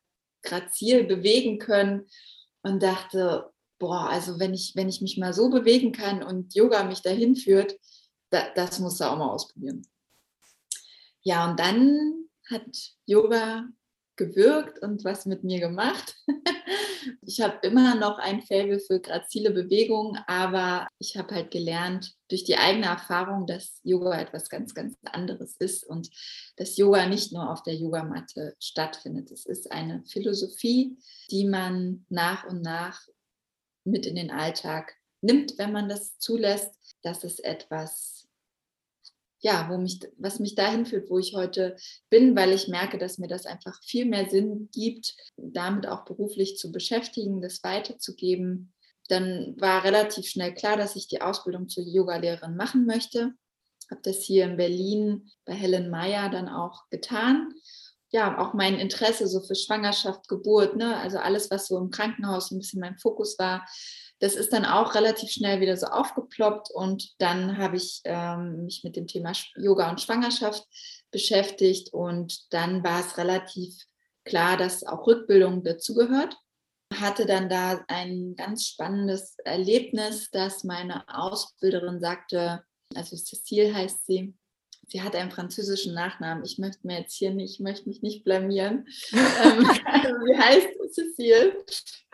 grazil 0.42 1.04
bewegen 1.04 1.58
können 1.58 2.06
und 2.62 2.82
dachte, 2.82 3.50
boah, 3.78 4.08
also 4.08 4.38
wenn 4.38 4.54
ich, 4.54 4.72
wenn 4.74 4.88
ich 4.88 5.02
mich 5.02 5.18
mal 5.18 5.34
so 5.34 5.50
bewegen 5.50 5.92
kann 5.92 6.22
und 6.22 6.54
Yoga 6.54 6.82
mich 6.84 7.02
dahin 7.02 7.36
führt, 7.36 7.76
da, 8.30 8.44
das 8.54 8.78
muss 8.78 8.96
du 8.96 9.04
auch 9.04 9.18
mal 9.18 9.28
ausprobieren. 9.28 9.82
Ja, 11.22 11.48
und 11.50 11.60
dann 11.60 12.28
hat 12.48 12.66
Yoga 13.06 13.68
gewirkt 14.16 14.80
und 14.82 15.02
was 15.02 15.24
mit 15.24 15.44
mir 15.44 15.60
gemacht. 15.60 16.14
ich 17.22 17.40
habe 17.40 17.66
immer 17.66 17.94
noch 17.94 18.18
ein 18.18 18.42
Faible 18.42 18.78
für 18.78 19.00
grazile 19.00 19.50
Bewegungen, 19.50 20.18
aber 20.26 20.88
ich 20.98 21.16
habe 21.16 21.34
halt 21.34 21.50
gelernt 21.50 22.14
durch 22.28 22.44
die 22.44 22.56
eigene 22.56 22.86
Erfahrung, 22.86 23.46
dass 23.46 23.80
Yoga 23.82 24.20
etwas 24.20 24.50
ganz, 24.50 24.74
ganz 24.74 24.94
anderes 25.04 25.56
ist 25.58 25.86
und 25.86 26.10
dass 26.56 26.76
Yoga 26.76 27.06
nicht 27.06 27.32
nur 27.32 27.50
auf 27.50 27.62
der 27.62 27.74
Yogamatte 27.74 28.54
stattfindet. 28.60 29.30
Es 29.30 29.46
ist 29.46 29.72
eine 29.72 30.04
Philosophie, 30.04 30.98
die 31.30 31.46
man 31.46 32.04
nach 32.10 32.44
und 32.44 32.60
nach 32.60 33.00
mit 33.84 34.04
in 34.04 34.16
den 34.16 34.30
Alltag 34.30 34.94
nimmt, 35.22 35.56
wenn 35.56 35.72
man 35.72 35.88
das 35.88 36.18
zulässt. 36.18 36.74
Das 37.02 37.24
ist 37.24 37.42
etwas, 37.42 38.19
ja, 39.40 39.68
wo 39.70 39.78
mich, 39.78 40.00
was 40.18 40.38
mich 40.38 40.54
dahin 40.54 40.84
führt, 40.84 41.10
wo 41.10 41.18
ich 41.18 41.34
heute 41.34 41.76
bin, 42.10 42.36
weil 42.36 42.52
ich 42.52 42.68
merke, 42.68 42.98
dass 42.98 43.18
mir 43.18 43.28
das 43.28 43.46
einfach 43.46 43.82
viel 43.82 44.04
mehr 44.04 44.28
Sinn 44.28 44.68
gibt, 44.72 45.16
damit 45.36 45.86
auch 45.86 46.04
beruflich 46.04 46.58
zu 46.58 46.70
beschäftigen, 46.70 47.40
das 47.40 47.64
weiterzugeben. 47.64 48.72
Dann 49.08 49.56
war 49.58 49.82
relativ 49.82 50.28
schnell 50.28 50.54
klar, 50.54 50.76
dass 50.76 50.94
ich 50.94 51.08
die 51.08 51.22
Ausbildung 51.22 51.68
zur 51.68 51.84
Yogalehrerin 51.84 52.54
machen 52.54 52.84
möchte. 52.84 53.32
Habe 53.90 54.02
das 54.04 54.18
hier 54.18 54.44
in 54.44 54.56
Berlin 54.56 55.30
bei 55.46 55.54
Helen 55.54 55.90
Meyer 55.90 56.28
dann 56.28 56.48
auch 56.48 56.88
getan. 56.90 57.52
Ja, 58.12 58.38
auch 58.38 58.54
mein 58.54 58.78
Interesse 58.78 59.26
so 59.26 59.40
für 59.40 59.54
Schwangerschaft, 59.54 60.28
Geburt, 60.28 60.76
ne? 60.76 60.96
also 60.96 61.18
alles, 61.18 61.50
was 61.50 61.68
so 61.68 61.78
im 61.78 61.90
Krankenhaus 61.90 62.50
ein 62.50 62.58
bisschen 62.58 62.80
mein 62.80 62.98
Fokus 62.98 63.38
war, 63.38 63.64
das 64.20 64.34
ist 64.34 64.52
dann 64.52 64.66
auch 64.66 64.94
relativ 64.94 65.30
schnell 65.30 65.60
wieder 65.60 65.76
so 65.76 65.86
aufgeploppt 65.86 66.70
und 66.70 67.14
dann 67.18 67.56
habe 67.58 67.76
ich 67.76 68.02
ähm, 68.04 68.64
mich 68.64 68.84
mit 68.84 68.96
dem 68.96 69.06
Thema 69.06 69.32
Yoga 69.56 69.90
und 69.90 70.00
Schwangerschaft 70.00 70.64
beschäftigt 71.10 71.92
und 71.92 72.52
dann 72.52 72.84
war 72.84 73.00
es 73.00 73.16
relativ 73.16 73.74
klar, 74.24 74.56
dass 74.56 74.84
auch 74.84 75.06
Rückbildung 75.06 75.64
dazugehört. 75.64 76.36
Hatte 76.94 77.24
dann 77.24 77.48
da 77.48 77.84
ein 77.88 78.34
ganz 78.36 78.66
spannendes 78.66 79.36
Erlebnis, 79.44 80.30
dass 80.30 80.64
meine 80.64 81.04
Ausbilderin 81.08 82.00
sagte, 82.00 82.62
also 82.94 83.16
Cecile 83.16 83.74
heißt 83.74 84.06
sie, 84.06 84.34
sie 84.88 85.02
hat 85.02 85.14
einen 85.14 85.30
französischen 85.30 85.94
Nachnamen. 85.94 86.44
Ich 86.44 86.58
möchte 86.58 86.86
mir 86.86 86.98
jetzt 86.98 87.14
hier 87.14 87.30
nicht, 87.30 87.54
ich 87.54 87.60
möchte 87.60 87.88
mich 87.88 88.02
nicht 88.02 88.24
blamieren. 88.24 88.86
ähm, 89.12 89.66
also 89.84 90.08
sie 90.26 90.36
heißt 90.36 90.79
Cecile 90.92 91.56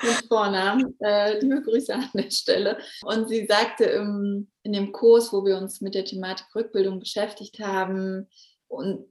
mit 0.03 0.29
Vornamen. 0.29 0.95
Äh, 1.01 1.39
liebe 1.41 1.63
Grüße 1.63 1.95
an 1.95 2.09
der 2.15 2.31
Stelle. 2.31 2.79
Und 3.03 3.29
sie 3.29 3.47
sagte 3.47 3.85
im, 3.85 4.51
in 4.63 4.73
dem 4.73 4.93
Kurs, 4.93 5.33
wo 5.33 5.45
wir 5.45 5.57
uns 5.57 5.81
mit 5.81 5.95
der 5.95 6.05
Thematik 6.05 6.47
Rückbildung 6.55 6.99
beschäftigt 6.99 7.59
haben, 7.61 8.29
und 8.69 9.07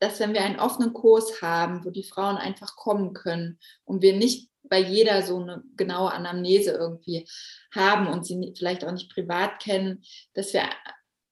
dass 0.00 0.20
wenn 0.20 0.34
wir 0.34 0.42
einen 0.42 0.58
offenen 0.58 0.92
Kurs 0.92 1.40
haben, 1.40 1.84
wo 1.84 1.90
die 1.90 2.04
Frauen 2.04 2.36
einfach 2.36 2.76
kommen 2.76 3.14
können 3.14 3.58
und 3.84 4.02
wir 4.02 4.16
nicht 4.16 4.50
bei 4.62 4.78
jeder 4.78 5.22
so 5.22 5.38
eine 5.38 5.62
genaue 5.76 6.12
Anamnese 6.12 6.72
irgendwie 6.72 7.28
haben 7.74 8.06
und 8.08 8.26
sie 8.26 8.54
vielleicht 8.56 8.84
auch 8.84 8.92
nicht 8.92 9.12
privat 9.12 9.60
kennen, 9.60 10.02
dass 10.34 10.52
wir 10.52 10.62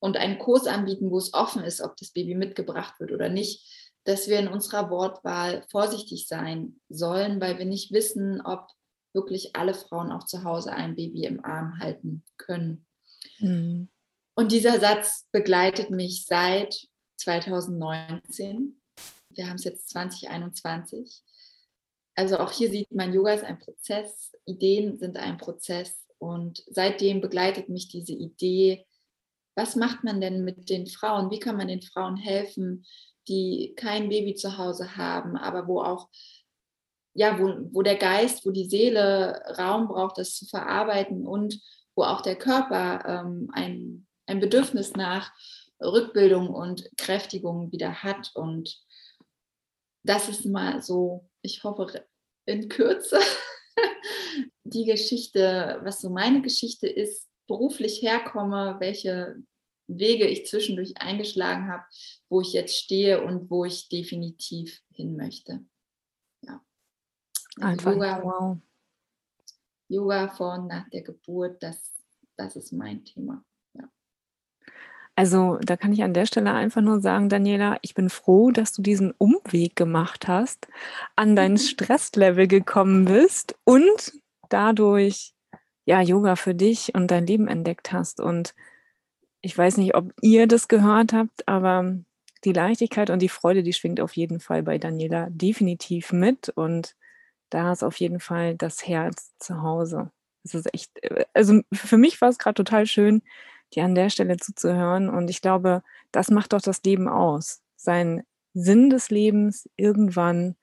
und 0.00 0.16
einen 0.16 0.38
Kurs 0.38 0.66
anbieten, 0.66 1.10
wo 1.10 1.18
es 1.18 1.32
offen 1.32 1.62
ist, 1.62 1.80
ob 1.80 1.96
das 1.96 2.10
Baby 2.10 2.34
mitgebracht 2.34 2.98
wird 2.98 3.12
oder 3.12 3.28
nicht, 3.28 3.81
dass 4.04 4.28
wir 4.28 4.38
in 4.38 4.48
unserer 4.48 4.90
Wortwahl 4.90 5.64
vorsichtig 5.70 6.26
sein 6.26 6.80
sollen, 6.88 7.40
weil 7.40 7.58
wir 7.58 7.66
nicht 7.66 7.92
wissen, 7.92 8.40
ob 8.40 8.68
wirklich 9.14 9.54
alle 9.56 9.74
Frauen 9.74 10.10
auch 10.10 10.24
zu 10.24 10.44
Hause 10.44 10.72
ein 10.72 10.96
Baby 10.96 11.24
im 11.24 11.44
Arm 11.44 11.78
halten 11.78 12.24
können. 12.36 12.86
Mhm. 13.38 13.88
Und 14.34 14.52
dieser 14.52 14.80
Satz 14.80 15.28
begleitet 15.30 15.90
mich 15.90 16.24
seit 16.24 16.88
2019. 17.18 18.80
Wir 19.30 19.48
haben 19.48 19.56
es 19.56 19.64
jetzt 19.64 19.90
2021. 19.90 21.22
Also 22.14 22.38
auch 22.38 22.50
hier 22.50 22.70
sieht 22.70 22.90
man, 22.92 23.12
Yoga 23.12 23.34
ist 23.34 23.44
ein 23.44 23.58
Prozess, 23.58 24.32
Ideen 24.44 24.98
sind 24.98 25.16
ein 25.16 25.38
Prozess 25.38 26.06
und 26.18 26.62
seitdem 26.68 27.20
begleitet 27.20 27.68
mich 27.68 27.88
diese 27.88 28.12
Idee, 28.12 28.86
was 29.54 29.76
macht 29.76 30.02
man 30.02 30.20
denn 30.20 30.44
mit 30.44 30.70
den 30.70 30.86
Frauen? 30.86 31.30
Wie 31.30 31.38
kann 31.38 31.56
man 31.56 31.68
den 31.68 31.82
Frauen 31.82 32.16
helfen, 32.16 32.86
die 33.28 33.74
kein 33.76 34.08
Baby 34.08 34.34
zu 34.34 34.58
Hause 34.58 34.96
haben, 34.96 35.36
aber 35.36 35.66
wo 35.66 35.82
auch, 35.82 36.08
ja, 37.14 37.38
wo, 37.38 37.54
wo 37.72 37.82
der 37.82 37.96
Geist, 37.96 38.44
wo 38.46 38.50
die 38.50 38.68
Seele 38.68 39.42
Raum 39.58 39.88
braucht, 39.88 40.18
das 40.18 40.36
zu 40.36 40.46
verarbeiten 40.46 41.26
und 41.26 41.60
wo 41.94 42.04
auch 42.04 42.22
der 42.22 42.36
Körper 42.36 43.04
ähm, 43.06 43.50
ein, 43.52 44.06
ein 44.26 44.40
Bedürfnis 44.40 44.94
nach 44.94 45.32
Rückbildung 45.80 46.48
und 46.48 46.88
Kräftigung 46.96 47.70
wieder 47.72 48.02
hat. 48.02 48.30
Und 48.34 48.78
das 50.04 50.28
ist 50.28 50.46
mal 50.46 50.82
so, 50.82 51.28
ich 51.42 51.64
hoffe, 51.64 52.06
in 52.46 52.68
Kürze 52.68 53.18
die 54.64 54.84
Geschichte, 54.84 55.80
was 55.82 56.00
so 56.00 56.10
meine 56.10 56.42
Geschichte 56.42 56.88
ist, 56.88 57.28
beruflich 57.46 58.02
herkomme, 58.02 58.76
welche 58.78 59.36
Wege 59.86 60.26
ich 60.26 60.46
zwischendurch 60.46 60.96
eingeschlagen 60.98 61.68
habe, 61.68 61.84
wo 62.28 62.40
ich 62.40 62.52
jetzt 62.52 62.76
stehe 62.76 63.22
und 63.22 63.50
wo 63.50 63.64
ich 63.64 63.88
definitiv 63.88 64.80
hin 64.90 65.16
möchte. 65.16 65.64
Ja. 66.42 66.62
Also 67.56 67.68
Einfach 67.68 67.92
Yoga, 67.92 68.22
wow. 68.22 68.58
Yoga 69.88 70.28
vor 70.28 70.54
und 70.54 70.68
nach 70.68 70.88
der 70.90 71.02
Geburt, 71.02 71.62
das, 71.62 71.92
das 72.36 72.56
ist 72.56 72.72
mein 72.72 73.04
Thema. 73.04 73.44
Ja. 73.74 73.90
Also 75.14 75.58
da 75.60 75.76
kann 75.76 75.92
ich 75.92 76.02
an 76.02 76.14
der 76.14 76.26
Stelle 76.26 76.52
einfach 76.52 76.80
nur 76.80 77.00
sagen, 77.00 77.28
Daniela, 77.28 77.78
ich 77.82 77.94
bin 77.94 78.08
froh, 78.08 78.50
dass 78.50 78.72
du 78.72 78.80
diesen 78.80 79.12
Umweg 79.18 79.76
gemacht 79.76 80.28
hast, 80.28 80.68
an 81.16 81.36
dein 81.36 81.58
Stresslevel 81.58 82.46
gekommen 82.46 83.04
bist 83.04 83.58
und 83.64 84.14
dadurch 84.48 85.34
ja, 85.84 86.00
Yoga 86.00 86.36
für 86.36 86.54
dich 86.54 86.94
und 86.94 87.10
dein 87.10 87.26
Leben 87.26 87.48
entdeckt 87.48 87.92
hast. 87.92 88.20
Und 88.20 88.54
ich 89.42 89.58
weiß 89.58 89.76
nicht, 89.76 89.94
ob 89.94 90.12
ihr 90.22 90.46
das 90.46 90.68
gehört 90.68 91.12
habt, 91.12 91.46
aber 91.48 91.96
die 92.44 92.52
Leichtigkeit 92.52 93.10
und 93.10 93.20
die 93.20 93.28
Freude, 93.28 93.62
die 93.62 93.72
schwingt 93.72 94.00
auf 94.00 94.16
jeden 94.16 94.40
Fall 94.40 94.62
bei 94.62 94.78
Daniela 94.78 95.28
definitiv 95.30 96.12
mit. 96.12 96.48
Und 96.48 96.96
da 97.50 97.72
ist 97.72 97.82
auf 97.82 97.96
jeden 97.98 98.20
Fall 98.20 98.56
das 98.56 98.86
Herz 98.86 99.32
zu 99.38 99.62
Hause. 99.62 100.10
Es 100.44 100.54
ist 100.54 100.72
echt, 100.72 100.90
also 101.34 101.60
für 101.72 101.98
mich 101.98 102.20
war 102.20 102.28
es 102.28 102.38
gerade 102.38 102.54
total 102.54 102.86
schön, 102.86 103.22
dir 103.74 103.84
an 103.84 103.94
der 103.94 104.10
Stelle 104.10 104.36
zuzuhören. 104.36 105.08
Und 105.08 105.28
ich 105.28 105.40
glaube, 105.40 105.82
das 106.12 106.30
macht 106.30 106.52
doch 106.52 106.60
das 106.60 106.82
Leben 106.84 107.08
aus. 107.08 107.62
Sein 107.76 108.22
Sinn 108.54 108.90
des 108.90 109.10
Lebens 109.10 109.68
irgendwann 109.76 110.56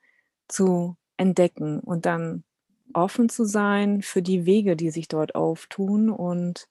zu 0.48 0.96
entdecken 1.16 1.80
und 1.80 2.06
dann 2.06 2.44
offen 2.92 3.28
zu 3.28 3.44
sein 3.44 4.02
für 4.02 4.22
die 4.22 4.46
Wege, 4.46 4.76
die 4.76 4.90
sich 4.90 5.08
dort 5.08 5.34
auftun. 5.34 6.10
Und 6.10 6.68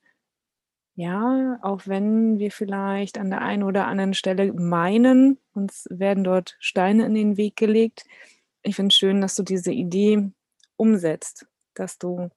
ja, 0.94 1.58
auch 1.62 1.82
wenn 1.86 2.38
wir 2.38 2.50
vielleicht 2.50 3.18
an 3.18 3.30
der 3.30 3.42
einen 3.42 3.62
oder 3.62 3.86
anderen 3.86 4.14
Stelle 4.14 4.52
meinen, 4.52 5.38
uns 5.54 5.86
werden 5.90 6.24
dort 6.24 6.56
Steine 6.58 7.06
in 7.06 7.14
den 7.14 7.36
Weg 7.36 7.56
gelegt, 7.56 8.04
ich 8.62 8.76
finde 8.76 8.88
es 8.88 8.96
schön, 8.96 9.20
dass 9.20 9.34
du 9.34 9.42
diese 9.42 9.72
Idee 9.72 10.30
umsetzt, 10.76 11.46
dass 11.74 11.98
du 11.98 12.28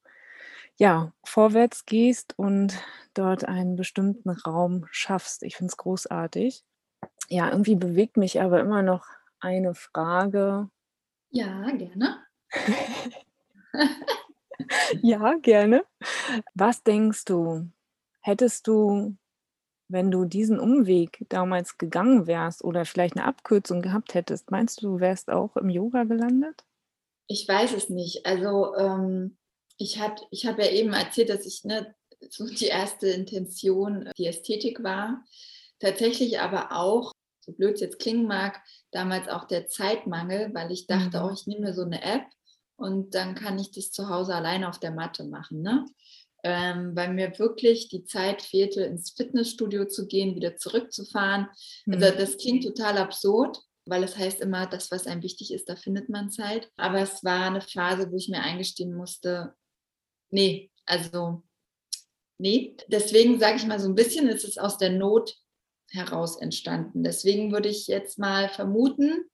ja 0.77 1.13
vorwärts 1.23 1.85
gehst 1.85 2.37
und 2.37 2.81
dort 3.13 3.45
einen 3.45 3.75
bestimmten 3.75 4.29
Raum 4.29 4.85
schaffst. 4.91 5.43
Ich 5.43 5.57
finde 5.57 5.71
es 5.71 5.77
großartig. 5.77 6.63
Ja, 7.27 7.49
irgendwie 7.49 7.75
bewegt 7.75 8.17
mich 8.17 8.41
aber 8.41 8.61
immer 8.61 8.81
noch 8.81 9.05
eine 9.39 9.75
Frage. 9.75 10.69
Ja, 11.29 11.69
gerne. 11.71 12.19
Ja, 15.01 15.33
gerne. 15.41 15.83
Was 16.53 16.83
denkst 16.83 17.25
du, 17.25 17.67
hättest 18.23 18.67
du, 18.67 19.15
wenn 19.89 20.09
du 20.09 20.25
diesen 20.25 20.59
Umweg 20.59 21.25
damals 21.29 21.77
gegangen 21.77 22.25
wärst 22.25 22.63
oder 22.63 22.86
vielleicht 22.86 23.15
eine 23.15 23.25
Abkürzung 23.25 23.81
gehabt 23.81 24.15
hättest, 24.15 24.49
meinst 24.49 24.81
du, 24.81 24.88
du 24.88 24.99
wärst 24.99 25.29
auch 25.29 25.55
im 25.55 25.69
Yoga 25.69 26.05
gelandet? 26.05 26.63
Ich 27.27 27.47
weiß 27.47 27.73
es 27.73 27.89
nicht. 27.89 28.25
Also 28.25 28.75
ähm, 28.75 29.38
ich 29.77 29.99
habe 29.99 30.15
ich 30.31 30.45
hab 30.45 30.57
ja 30.57 30.67
eben 30.67 30.93
erzählt, 30.93 31.29
dass 31.29 31.45
ich 31.45 31.63
ne, 31.63 31.93
so 32.29 32.47
die 32.47 32.65
erste 32.65 33.07
Intention 33.07 34.09
die 34.17 34.27
Ästhetik 34.27 34.83
war. 34.83 35.23
Tatsächlich 35.79 36.39
aber 36.39 36.71
auch, 36.71 37.12
so 37.41 37.51
blöd 37.51 37.75
es 37.75 37.81
jetzt 37.81 37.99
klingen 37.99 38.25
mag, 38.25 38.62
damals 38.91 39.27
auch 39.27 39.45
der 39.45 39.67
Zeitmangel, 39.67 40.53
weil 40.53 40.71
ich 40.71 40.88
dachte, 40.88 41.19
mhm. 41.19 41.25
oh, 41.25 41.31
ich 41.33 41.45
nehme 41.45 41.67
mir 41.67 41.73
so 41.73 41.83
eine 41.83 42.01
App 42.01 42.25
und 42.77 43.15
dann 43.15 43.36
kann 43.36 43.59
ich 43.59 43.71
das 43.71 43.91
zu 43.91 44.09
Hause 44.09 44.33
alleine 44.36 44.69
auf 44.69 44.79
der 44.79 44.91
Matte 44.91 45.25
machen. 45.25 45.62
Ne? 45.62 45.86
Ähm, 46.45 46.93
weil 46.93 47.13
mir 47.13 47.39
wirklich 47.39 47.88
die 47.88 48.03
Zeit 48.03 48.41
fehlte, 48.41 48.84
ins 48.84 49.12
Fitnessstudio 49.12 49.86
zu 49.86 50.08
gehen, 50.08 50.36
wieder 50.36 50.58
zurückzufahren. 50.58 51.47
Also 51.89 52.13
mhm. 52.13 52.17
das 52.17 52.38
klingt 52.38 52.65
total 52.65 52.97
absurd, 52.97 53.60
weil 53.86 54.03
es 54.03 54.17
heißt 54.17 54.41
immer, 54.41 54.67
das, 54.67 54.91
was 54.91 55.08
einem 55.08 55.23
wichtig 55.23 55.53
ist, 55.53 55.69
da 55.69 55.77
findet 55.77 56.10
man 56.10 56.29
Zeit. 56.29 56.69
Aber 56.75 56.99
es 56.99 57.23
war 57.23 57.45
eine 57.45 57.62
Phase, 57.62 58.12
wo 58.12 58.17
ich 58.17 58.27
mir 58.27 58.41
eingestehen 58.41 58.93
musste, 58.93 59.53
nee, 60.32 60.69
also 60.86 61.43
nee. 62.38 62.75
Deswegen 62.88 63.39
sage 63.39 63.58
ich 63.58 63.65
mal 63.65 63.79
so 63.79 63.88
ein 63.88 63.95
bisschen, 63.95 64.27
ist 64.27 64.43
es 64.43 64.58
aus 64.58 64.77
der 64.77 64.89
Not 64.89 65.36
heraus 65.91 66.38
entstanden. 66.41 67.03
Deswegen 67.03 67.51
würde 67.51 67.69
ich 67.69 67.88
jetzt 67.88 68.19
mal 68.19 68.49
vermuten, 68.49 69.25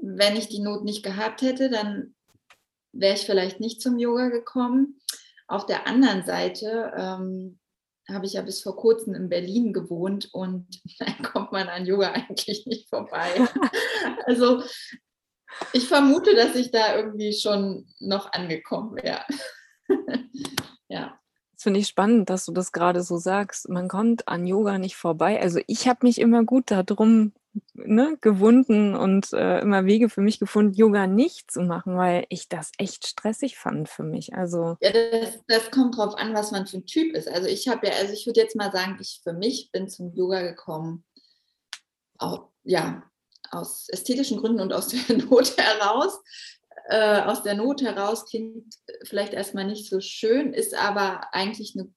wenn 0.00 0.36
ich 0.36 0.48
die 0.48 0.60
Not 0.60 0.84
nicht 0.84 1.02
gehabt 1.02 1.42
hätte, 1.42 1.70
dann 1.70 2.14
wäre 2.92 3.14
ich 3.14 3.22
vielleicht 3.22 3.60
nicht 3.60 3.80
zum 3.80 3.98
Yoga 3.98 4.28
gekommen. 4.28 5.00
Auf 5.48 5.66
der 5.66 5.86
anderen 5.86 6.24
Seite 6.24 6.92
ähm, 6.96 7.58
habe 8.08 8.26
ich 8.26 8.34
ja 8.34 8.42
bis 8.42 8.62
vor 8.62 8.76
kurzem 8.76 9.14
in 9.14 9.28
Berlin 9.28 9.72
gewohnt 9.72 10.28
und 10.32 10.66
dann 10.98 11.22
kommt 11.22 11.52
man 11.52 11.68
an 11.68 11.86
Yoga 11.86 12.12
eigentlich 12.12 12.66
nicht 12.66 12.88
vorbei. 12.88 13.30
also 14.26 14.62
ich 15.72 15.86
vermute, 15.86 16.34
dass 16.34 16.54
ich 16.54 16.70
da 16.70 16.96
irgendwie 16.96 17.32
schon 17.32 17.86
noch 18.00 18.32
angekommen 18.32 18.96
wäre. 18.96 19.24
ja. 20.88 21.18
Das 21.52 21.62
finde 21.62 21.80
ich 21.80 21.86
spannend, 21.86 22.30
dass 22.30 22.46
du 22.46 22.52
das 22.52 22.72
gerade 22.72 23.02
so 23.02 23.18
sagst. 23.18 23.68
Man 23.68 23.86
kommt 23.86 24.26
an 24.26 24.46
Yoga 24.46 24.78
nicht 24.78 24.96
vorbei. 24.96 25.40
Also 25.40 25.60
ich 25.66 25.86
habe 25.86 26.00
mich 26.06 26.20
immer 26.20 26.44
gut 26.44 26.70
darum 26.70 27.32
ne, 27.74 28.16
gewunden 28.20 28.94
und 28.94 29.32
äh, 29.32 29.60
immer 29.60 29.84
Wege 29.84 30.08
für 30.08 30.20
mich 30.20 30.38
gefunden, 30.38 30.74
Yoga 30.74 31.06
nicht 31.06 31.50
zu 31.50 31.60
machen, 31.60 31.96
weil 31.96 32.24
ich 32.28 32.48
das 32.48 32.72
echt 32.78 33.06
stressig 33.06 33.58
fand 33.58 33.88
für 33.88 34.02
mich. 34.02 34.34
Also 34.34 34.76
ja, 34.80 34.90
das, 34.92 35.40
das 35.48 35.70
kommt 35.70 35.96
drauf 35.96 36.16
an, 36.16 36.34
was 36.34 36.50
man 36.50 36.66
für 36.66 36.78
ein 36.78 36.86
Typ 36.86 37.14
ist. 37.14 37.28
Also 37.28 37.48
ich 37.48 37.68
habe 37.68 37.86
ja, 37.86 37.94
also 37.94 38.12
ich 38.12 38.26
würde 38.26 38.40
jetzt 38.40 38.56
mal 38.56 38.72
sagen, 38.72 38.96
ich 39.00 39.20
für 39.22 39.32
mich 39.32 39.70
bin 39.72 39.88
zum 39.88 40.14
Yoga 40.14 40.42
gekommen, 40.42 41.04
auch, 42.18 42.48
ja, 42.64 43.02
aus 43.50 43.88
ästhetischen 43.90 44.38
Gründen 44.38 44.60
und 44.60 44.72
aus 44.72 44.88
der 44.88 45.16
Not 45.16 45.56
heraus. 45.56 46.20
Äh, 46.86 47.20
aus 47.20 47.42
der 47.42 47.54
Not 47.54 47.82
heraus 47.82 48.26
klingt 48.26 48.74
vielleicht 49.04 49.34
erstmal 49.34 49.66
nicht 49.66 49.88
so 49.88 50.00
schön, 50.00 50.52
ist 50.52 50.74
aber 50.74 51.32
eigentlich 51.32 51.76
eine, 51.76 51.92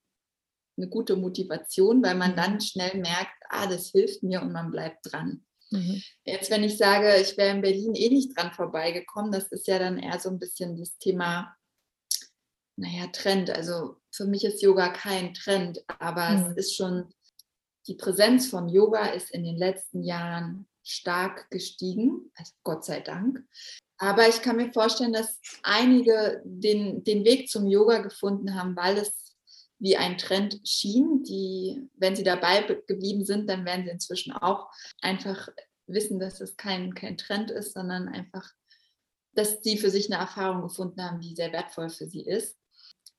eine 0.78 0.90
gute 0.90 1.16
Motivation, 1.16 2.04
weil 2.04 2.16
man 2.16 2.36
dann 2.36 2.60
schnell 2.62 2.98
merkt, 2.98 3.34
ah, 3.50 3.68
das 3.68 3.92
hilft 3.92 4.22
mir 4.24 4.42
und 4.42 4.52
man 4.52 4.72
bleibt 4.72 5.12
dran. 5.12 5.45
Mhm. 5.72 6.02
Jetzt, 6.24 6.50
wenn 6.50 6.64
ich 6.64 6.78
sage, 6.78 7.16
ich 7.18 7.38
wäre 7.38 7.56
in 7.56 7.62
Berlin 7.62 7.96
eh 7.96 8.10
nicht 8.10 8.38
dran 8.38 8.54
vorbeigekommen, 8.54 9.32
das 9.32 9.52
ist 9.52 9.68
ja 9.68 9.80
dann 9.80 9.98
eher 9.98 10.20
so 10.20 10.30
ein 10.30 10.40
bisschen 10.40 10.78
das 10.78 10.98
Thema, 10.98 11.56
naja, 12.78 13.08
Trend. 13.08 13.50
Also 13.50 13.98
für 14.12 14.26
mich 14.26 14.44
ist 14.46 14.62
Yoga 14.62 14.90
kein 14.90 15.34
Trend, 15.34 15.84
aber 16.00 16.30
mhm. 16.30 16.52
es 16.52 16.58
ist 16.58 16.76
schon, 16.76 17.14
die 17.88 17.96
Präsenz 17.96 18.48
von 18.48 18.70
Yoga 18.70 19.08
ist 19.08 19.32
in 19.32 19.44
den 19.44 19.58
letzten 19.58 20.04
Jahren 20.04 20.68
stark 20.84 21.50
gestiegen, 21.50 22.32
also 22.36 22.52
Gott 22.64 22.86
sei 22.86 23.00
Dank. 23.00 23.44
Aber 23.98 24.28
ich 24.28 24.42
kann 24.42 24.58
mir 24.58 24.74
vorstellen, 24.74 25.14
dass 25.14 25.40
einige 25.64 26.42
den, 26.44 27.04
den 27.04 27.24
Weg 27.24 27.50
zum 27.50 27.66
Yoga 27.66 28.00
gefunden 28.00 28.56
haben, 28.56 28.76
weil 28.76 28.98
es 28.98 29.25
wie 29.80 29.98
ein 29.98 30.18
Trend 30.18 30.60
schien. 30.64 31.24
Die, 31.24 31.90
wenn 31.96 32.16
sie 32.16 32.24
dabei 32.24 32.62
geblieben 32.88 33.26
sind, 33.26 33.50
dann 33.50 33.66
werden 33.66 33.86
sie 33.86 33.92
inzwischen 33.92 34.34
auch 34.34 34.70
einfach 35.02 35.50
wissen, 35.88 36.20
dass 36.20 36.42
es 36.42 36.58
kein, 36.58 36.94
kein 36.94 37.18
Trend 37.18 37.52
ist, 37.52 37.74
sondern 37.74 38.08
einfach, 38.08 38.52
dass 39.34 39.62
sie 39.62 39.78
für 39.78 39.90
sich 39.90 40.12
eine 40.12 40.22
Erfahrung 40.22 40.62
gefunden 40.62 41.04
haben, 41.04 41.20
die 41.20 41.36
sehr 41.36 41.52
wertvoll 41.52 41.90
für 41.90 42.08
sie 42.08 42.26
ist. 42.26 42.58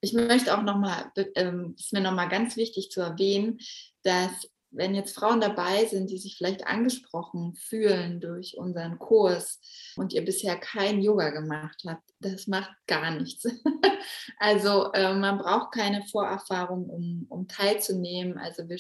Ich 0.01 0.13
möchte 0.13 0.57
auch 0.57 0.63
nochmal, 0.63 1.11
ähm, 1.35 1.75
ist 1.79 1.93
mir 1.93 2.01
nochmal 2.01 2.29
ganz 2.29 2.57
wichtig 2.57 2.91
zu 2.91 3.01
erwähnen, 3.01 3.59
dass 4.03 4.49
wenn 4.71 4.95
jetzt 4.95 5.15
Frauen 5.15 5.41
dabei 5.41 5.87
sind, 5.87 6.11
die 6.11 6.19
sich 6.19 6.37
vielleicht 6.37 6.67
angesprochen 6.67 7.55
fühlen 7.55 8.21
durch 8.21 8.57
unseren 8.57 8.99
Kurs 8.99 9.61
und 9.97 10.13
ihr 10.13 10.25
bisher 10.25 10.57
kein 10.57 11.01
Yoga 11.01 11.31
gemacht 11.31 11.83
habt, 11.87 12.03
das 12.21 12.47
macht 12.47 12.71
gar 12.87 13.11
nichts. 13.11 13.45
also 14.39 14.93
äh, 14.93 15.15
man 15.15 15.39
braucht 15.39 15.73
keine 15.73 16.03
Vorerfahrung, 16.05 16.89
um, 16.91 17.27
um 17.29 17.49
teilzunehmen. 17.49 18.39
Also 18.39 18.69
wir, 18.69 18.79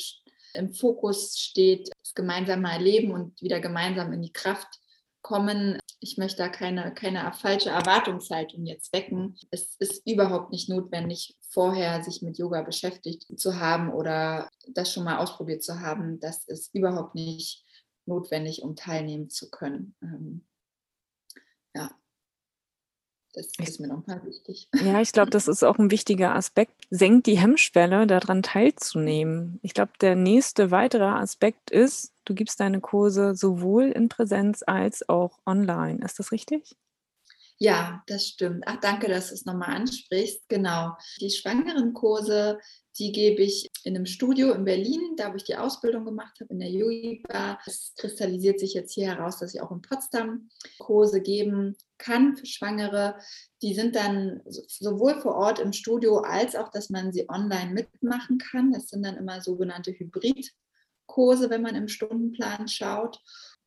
im 0.54 0.72
Fokus 0.72 1.38
steht 1.38 1.90
das 2.02 2.14
gemeinsame 2.14 2.70
Erleben 2.70 3.12
und 3.12 3.40
wieder 3.42 3.60
gemeinsam 3.60 4.12
in 4.12 4.22
die 4.22 4.32
Kraft 4.32 4.80
kommen. 5.26 5.80
Ich 5.98 6.18
möchte 6.18 6.38
da 6.38 6.48
keine, 6.48 6.94
keine 6.94 7.32
falsche 7.32 7.70
Erwartungshaltung 7.70 8.64
jetzt 8.64 8.92
wecken. 8.92 9.36
Es 9.50 9.74
ist 9.80 10.06
überhaupt 10.06 10.52
nicht 10.52 10.68
notwendig, 10.68 11.36
vorher 11.50 12.04
sich 12.04 12.22
mit 12.22 12.38
Yoga 12.38 12.62
beschäftigt 12.62 13.26
zu 13.36 13.58
haben 13.58 13.92
oder 13.92 14.48
das 14.68 14.92
schon 14.92 15.02
mal 15.02 15.18
ausprobiert 15.18 15.64
zu 15.64 15.80
haben. 15.80 16.20
Das 16.20 16.46
ist 16.46 16.72
überhaupt 16.72 17.16
nicht 17.16 17.64
notwendig, 18.06 18.62
um 18.62 18.76
teilnehmen 18.76 19.28
zu 19.28 19.50
können. 19.50 19.96
Ähm, 20.00 20.46
ja, 21.74 21.90
das 23.36 23.48
ist 23.58 23.80
mir 23.80 23.88
nochmal 23.88 24.24
wichtig. 24.24 24.68
Ja, 24.82 25.00
ich 25.02 25.12
glaube, 25.12 25.30
das 25.30 25.46
ist 25.46 25.62
auch 25.62 25.78
ein 25.78 25.90
wichtiger 25.90 26.34
Aspekt. 26.34 26.72
Senkt 26.88 27.26
die 27.26 27.38
Hemmschwelle, 27.38 28.06
daran 28.06 28.42
teilzunehmen. 28.42 29.60
Ich 29.62 29.74
glaube, 29.74 29.92
der 30.00 30.16
nächste 30.16 30.70
weitere 30.70 31.04
Aspekt 31.04 31.70
ist, 31.70 32.12
du 32.24 32.34
gibst 32.34 32.60
deine 32.60 32.80
Kurse 32.80 33.34
sowohl 33.34 33.84
in 33.84 34.08
Präsenz 34.08 34.64
als 34.66 35.06
auch 35.10 35.38
online. 35.44 36.02
Ist 36.02 36.18
das 36.18 36.32
richtig? 36.32 36.76
Ja, 37.58 38.02
das 38.06 38.26
stimmt. 38.26 38.64
Ach, 38.66 38.78
danke, 38.80 39.08
dass 39.08 39.28
du 39.28 39.34
es 39.34 39.46
nochmal 39.46 39.74
ansprichst. 39.74 40.46
Genau. 40.48 40.94
Die 41.20 41.30
Schwangerenkurse, 41.30 42.58
die 42.98 43.12
gebe 43.12 43.42
ich 43.42 43.70
in 43.82 43.96
einem 43.96 44.04
Studio 44.04 44.52
in 44.52 44.66
Berlin, 44.66 45.16
da 45.16 45.32
wo 45.32 45.36
ich 45.36 45.44
die 45.44 45.56
Ausbildung 45.56 46.04
gemacht 46.04 46.38
habe, 46.38 46.52
in 46.52 46.60
der 46.60 46.70
Yogi-Bar. 46.70 47.58
Es 47.64 47.94
kristallisiert 47.96 48.60
sich 48.60 48.74
jetzt 48.74 48.92
hier 48.92 49.06
heraus, 49.06 49.38
dass 49.38 49.54
ich 49.54 49.62
auch 49.62 49.70
in 49.70 49.80
Potsdam 49.80 50.50
Kurse 50.78 51.22
geben 51.22 51.76
kann 51.96 52.36
für 52.36 52.44
Schwangere. 52.44 53.16
Die 53.62 53.74
sind 53.74 53.96
dann 53.96 54.42
sowohl 54.44 55.18
vor 55.22 55.34
Ort 55.36 55.58
im 55.58 55.72
Studio 55.72 56.18
als 56.18 56.56
auch, 56.56 56.68
dass 56.68 56.90
man 56.90 57.10
sie 57.10 57.26
online 57.30 57.72
mitmachen 57.72 58.36
kann. 58.36 58.72
Das 58.72 58.88
sind 58.88 59.02
dann 59.02 59.16
immer 59.16 59.40
sogenannte 59.40 59.92
Hybridkurse, 59.92 61.48
wenn 61.48 61.62
man 61.62 61.74
im 61.74 61.88
Stundenplan 61.88 62.68
schaut 62.68 63.18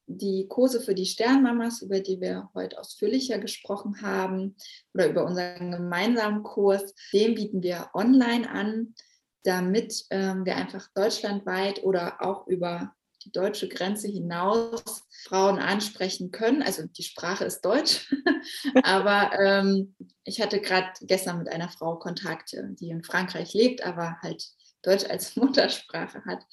die 0.09 0.47
Kurse 0.47 0.81
für 0.81 0.95
die 0.95 1.05
Sternmamas, 1.05 1.83
über 1.83 1.99
die 1.99 2.19
wir 2.19 2.49
heute 2.55 2.79
ausführlicher 2.79 3.37
gesprochen 3.37 4.01
haben, 4.01 4.55
oder 4.93 5.07
über 5.07 5.23
unseren 5.23 5.71
gemeinsamen 5.71 6.41
Kurs, 6.41 6.95
den 7.13 7.35
bieten 7.35 7.61
wir 7.61 7.91
online 7.93 8.49
an, 8.49 8.95
damit 9.43 10.05
ähm, 10.09 10.45
wir 10.45 10.55
einfach 10.55 10.89
deutschlandweit 10.95 11.83
oder 11.83 12.21
auch 12.21 12.47
über 12.47 12.93
die 13.23 13.31
deutsche 13.31 13.67
Grenze 13.67 14.07
hinaus 14.07 15.07
Frauen 15.25 15.59
ansprechen 15.59 16.31
können. 16.31 16.63
Also 16.63 16.83
die 16.87 17.03
Sprache 17.03 17.45
ist 17.45 17.61
Deutsch, 17.61 18.13
aber 18.83 19.37
ähm, 19.39 19.95
ich 20.23 20.41
hatte 20.41 20.59
gerade 20.59 20.89
gestern 21.01 21.37
mit 21.37 21.49
einer 21.49 21.69
Frau 21.69 21.97
Kontakt, 21.97 22.55
die 22.79 22.89
in 22.89 23.03
Frankreich 23.03 23.53
lebt, 23.53 23.85
aber 23.85 24.17
halt 24.21 24.43
Deutsch 24.81 25.05
als 25.05 25.35
Muttersprache 25.35 26.23
hat. 26.25 26.43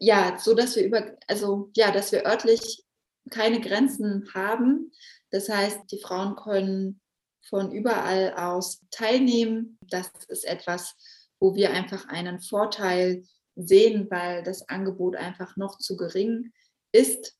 Ja, 0.00 0.38
so 0.38 0.54
dass 0.54 0.76
wir 0.76 0.84
über, 0.84 1.16
also 1.28 1.70
ja, 1.76 1.90
dass 1.90 2.12
wir 2.12 2.26
örtlich 2.26 2.85
keine 3.30 3.60
Grenzen 3.60 4.28
haben. 4.34 4.92
Das 5.30 5.48
heißt, 5.48 5.90
die 5.90 6.00
Frauen 6.00 6.36
können 6.36 7.00
von 7.48 7.72
überall 7.72 8.34
aus 8.34 8.84
teilnehmen. 8.90 9.78
Das 9.80 10.10
ist 10.28 10.44
etwas, 10.44 10.94
wo 11.38 11.54
wir 11.54 11.70
einfach 11.70 12.08
einen 12.08 12.40
Vorteil 12.40 13.24
sehen, 13.54 14.08
weil 14.10 14.42
das 14.42 14.68
Angebot 14.68 15.16
einfach 15.16 15.56
noch 15.56 15.78
zu 15.78 15.96
gering 15.96 16.52
ist. 16.92 17.36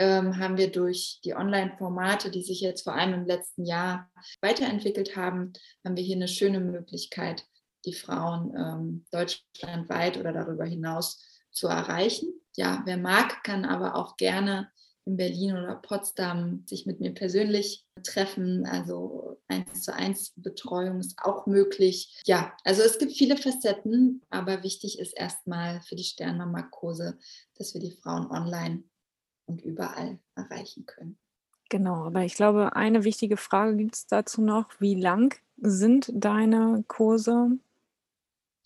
Ähm, 0.00 0.38
haben 0.38 0.56
wir 0.56 0.70
durch 0.70 1.20
die 1.24 1.34
Online-Formate, 1.34 2.30
die 2.30 2.42
sich 2.42 2.60
jetzt 2.60 2.82
vor 2.82 2.94
allem 2.94 3.14
im 3.14 3.26
letzten 3.26 3.64
Jahr 3.64 4.08
weiterentwickelt 4.40 5.16
haben, 5.16 5.52
haben 5.84 5.96
wir 5.96 6.04
hier 6.04 6.14
eine 6.14 6.28
schöne 6.28 6.60
Möglichkeit, 6.60 7.44
die 7.84 7.94
Frauen 7.94 8.54
ähm, 8.56 9.06
deutschlandweit 9.10 10.16
oder 10.18 10.32
darüber 10.32 10.64
hinaus 10.64 11.24
zu 11.50 11.66
erreichen. 11.66 12.32
Ja, 12.54 12.82
wer 12.84 12.96
mag, 12.96 13.42
kann 13.42 13.64
aber 13.64 13.96
auch 13.96 14.16
gerne 14.16 14.70
in 15.08 15.16
Berlin 15.16 15.56
oder 15.56 15.74
Potsdam 15.74 16.62
sich 16.66 16.84
mit 16.84 17.00
mir 17.00 17.14
persönlich 17.14 17.86
treffen. 18.04 18.66
Also 18.66 19.40
eins 19.48 19.82
zu 19.82 19.94
eins 19.94 20.34
Betreuung 20.36 21.00
ist 21.00 21.18
auch 21.22 21.46
möglich. 21.46 22.20
Ja, 22.26 22.52
also 22.62 22.82
es 22.82 22.98
gibt 22.98 23.12
viele 23.12 23.38
Facetten, 23.38 24.22
aber 24.28 24.62
wichtig 24.62 24.98
ist 24.98 25.16
erstmal 25.16 25.80
für 25.80 25.96
die 25.96 26.04
Sternmama-Kurse, 26.04 27.18
dass 27.56 27.72
wir 27.72 27.80
die 27.80 27.90
Frauen 27.90 28.30
online 28.30 28.84
und 29.46 29.62
überall 29.62 30.18
erreichen 30.34 30.84
können. 30.84 31.18
Genau, 31.70 32.04
aber 32.04 32.24
ich 32.24 32.34
glaube, 32.34 32.76
eine 32.76 33.04
wichtige 33.04 33.38
Frage 33.38 33.76
gibt 33.76 33.94
es 33.94 34.06
dazu 34.06 34.42
noch. 34.42 34.68
Wie 34.78 34.94
lang 34.94 35.34
sind 35.56 36.10
deine 36.12 36.84
Kurse? 36.86 37.58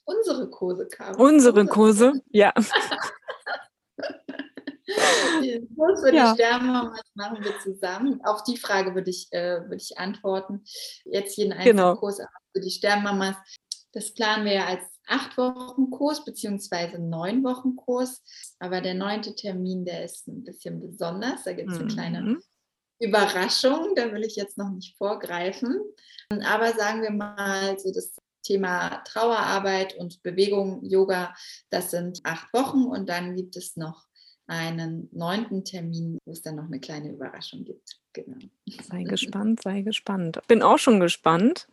Unsere 0.05 0.50
Kurse, 0.50 0.88
Karin. 0.88 1.20
Unsere 1.20 1.66
Kurse, 1.66 2.12
ja. 2.31 2.52
Den 5.42 5.74
Kurs 5.74 6.00
für 6.00 6.14
ja. 6.14 6.33
die 6.33 6.40
Sternmamas 6.40 7.00
machen 7.14 7.42
wir 7.42 7.59
zusammen. 7.61 8.20
Auf 8.24 8.42
die 8.44 8.57
Frage 8.57 8.94
würde 8.94 9.11
ich, 9.11 9.28
äh, 9.33 9.61
würde 9.62 9.76
ich 9.76 9.98
antworten. 9.98 10.64
Jetzt 11.05 11.37
jeden 11.37 11.52
einzelnen 11.52 11.76
genau. 11.76 11.96
Kurs 11.96 12.20
für 12.52 12.61
die 12.61 12.70
Sternmamas. 12.70 13.37
Das 13.92 14.12
planen 14.14 14.44
wir 14.44 14.55
ja 14.55 14.66
als 14.66 14.83
acht 15.07 15.37
Wochen 15.37 15.90
Kurs 15.90 16.24
beziehungsweise 16.24 16.98
neun 16.98 17.45
Wochen 17.45 17.76
Kurs. 17.76 18.22
Aber 18.59 18.80
der 18.80 18.95
neunte 18.95 19.34
Termin, 19.34 19.84
der 19.84 20.05
ist 20.05 20.28
ein 20.28 20.45
bisschen 20.45 20.80
besonders. 20.80 21.45
Da 21.45 21.53
gibt 21.53 21.70
es 21.70 21.78
eine 21.78 21.84
mhm. 21.84 21.88
kleine 21.88 22.40
Überraschung. 22.99 23.95
Da 23.97 24.12
will 24.12 24.24
ich 24.24 24.36
jetzt 24.36 24.59
noch 24.59 24.70
nicht 24.70 24.97
vorgreifen. 24.97 25.80
Aber 26.45 26.72
sagen 26.72 27.03
wir 27.03 27.11
mal, 27.11 27.78
so 27.78 27.93
das 27.93 28.14
Thema 28.43 29.03
Trauerarbeit 29.05 29.97
und 29.97 30.22
Bewegung, 30.22 30.84
Yoga, 30.84 31.34
das 31.70 31.90
sind 31.90 32.20
acht 32.24 32.53
Wochen 32.53 32.84
und 32.84 33.09
dann 33.09 33.36
gibt 33.36 33.57
es 33.57 33.76
noch 33.76 34.07
einen 34.53 35.09
neunten 35.12 35.64
Termin, 35.64 36.18
wo 36.26 36.32
es 36.32 36.42
dann 36.42 36.57
noch 36.57 36.66
eine 36.66 36.78
kleine 36.78 37.11
Überraschung 37.11 37.64
gibt. 37.64 37.98
Genau. 38.12 38.36
Sei 38.82 39.05
gespannt, 39.05 39.62
sei 39.62 39.80
gespannt. 39.80 40.40
Bin 40.46 40.61
auch 40.61 40.76
schon 40.78 41.00
gespannt, 41.00 41.68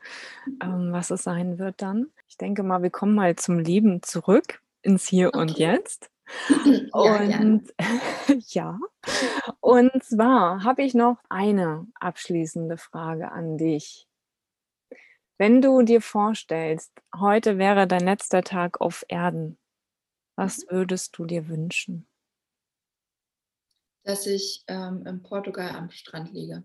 ähm, 0.64 0.94
was 0.94 1.12
es 1.12 1.24
sein 1.24 1.60
wird 1.60 1.82
dann. 1.82 2.08
Ich 2.30 2.38
denke 2.38 2.64
mal, 2.64 2.82
wir 2.82 2.90
kommen 2.90 3.16
mal 3.16 3.36
zum 3.36 3.60
Leben 3.60 4.02
zurück 4.02 4.62
ins 4.82 5.10
Hier 5.10 5.28
okay. 5.28 5.38
und 5.42 5.58
Jetzt. 5.58 6.10
ja, 6.94 7.40
und 7.42 7.74
ja, 8.48 8.80
und 9.60 10.04
zwar 10.04 10.64
habe 10.64 10.84
ich 10.84 10.94
noch 10.94 11.18
eine 11.28 11.86
abschließende 11.96 12.78
Frage 12.78 13.32
an 13.32 13.58
dich. 13.58 14.08
Wenn 15.38 15.62
du 15.62 15.82
dir 15.82 16.02
vorstellst, 16.02 16.94
heute 17.18 17.58
wäre 17.58 17.88
dein 17.88 18.06
letzter 18.06 18.44
Tag 18.44 18.80
auf 18.80 19.04
Erden, 19.10 19.58
was 20.38 20.60
mhm. 20.60 20.72
würdest 20.72 21.18
du 21.18 21.26
dir 21.26 21.50
wünschen? 21.50 22.09
Dass 24.10 24.26
ich 24.26 24.64
ähm, 24.68 25.06
in 25.06 25.22
Portugal 25.22 25.70
am 25.70 25.92
Strand 25.92 26.34
liege. 26.34 26.64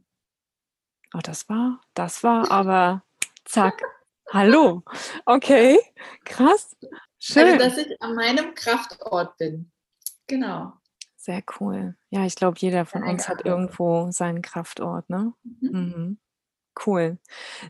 Oh, 1.13 1.19
das 1.23 1.47
war, 1.51 1.79
das 1.93 2.25
war 2.25 2.51
aber 2.51 3.03
zack. 3.45 3.83
Hallo. 4.33 4.83
Okay, 5.27 5.79
krass. 6.25 6.75
Also, 6.81 6.97
Schön. 7.19 7.45
Also, 7.45 7.59
dass 7.59 7.77
ich 7.77 8.01
an 8.01 8.15
meinem 8.15 8.55
Kraftort 8.55 9.37
bin. 9.37 9.71
Genau. 10.27 10.73
Sehr 11.17 11.43
cool. 11.61 11.97
Ja, 12.09 12.25
ich 12.25 12.35
glaube, 12.35 12.57
jeder 12.61 12.87
von 12.87 13.03
uns 13.03 13.29
hat 13.29 13.45
irgendwo 13.45 14.11
seinen 14.11 14.41
Kraftort, 14.41 15.11
ne? 15.11 15.35
Mhm. 15.43 15.71
Mhm. 15.71 16.19
Cool. 16.87 17.19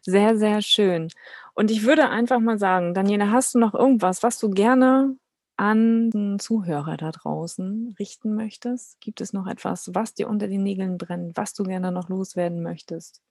Sehr, 0.03 0.37
sehr 0.37 0.63
schön. 0.63 1.09
Und 1.55 1.73
ich 1.73 1.83
würde 1.83 2.11
einfach 2.11 2.39
mal 2.39 2.61
sagen, 2.61 2.95
Daniela, 2.95 3.33
hast 3.33 3.57
du 3.57 3.59
noch 3.59 3.75
irgendwas, 3.75 4.23
was 4.23 4.39
du 4.39 4.51
gerne 4.51 5.17
an 5.57 6.11
den 6.11 6.39
Zuhörer 6.39 6.97
da 6.97 7.11
draußen 7.11 7.95
richten 7.99 8.35
möchtest? 8.35 9.01
Gibt 9.01 9.21
es 9.21 9.33
noch 9.33 9.47
etwas, 9.47 9.91
was 9.95 10.15
dir 10.15 10.29
unter 10.29 10.49
den 10.49 10.63
Nägeln 10.63 10.99
brennt, 10.99 11.37
was 11.37 11.55
du 11.55 11.65
gerne 11.65 11.93
noch 11.93 12.09
loswerden 12.09 12.63
möchtest? 12.63 13.23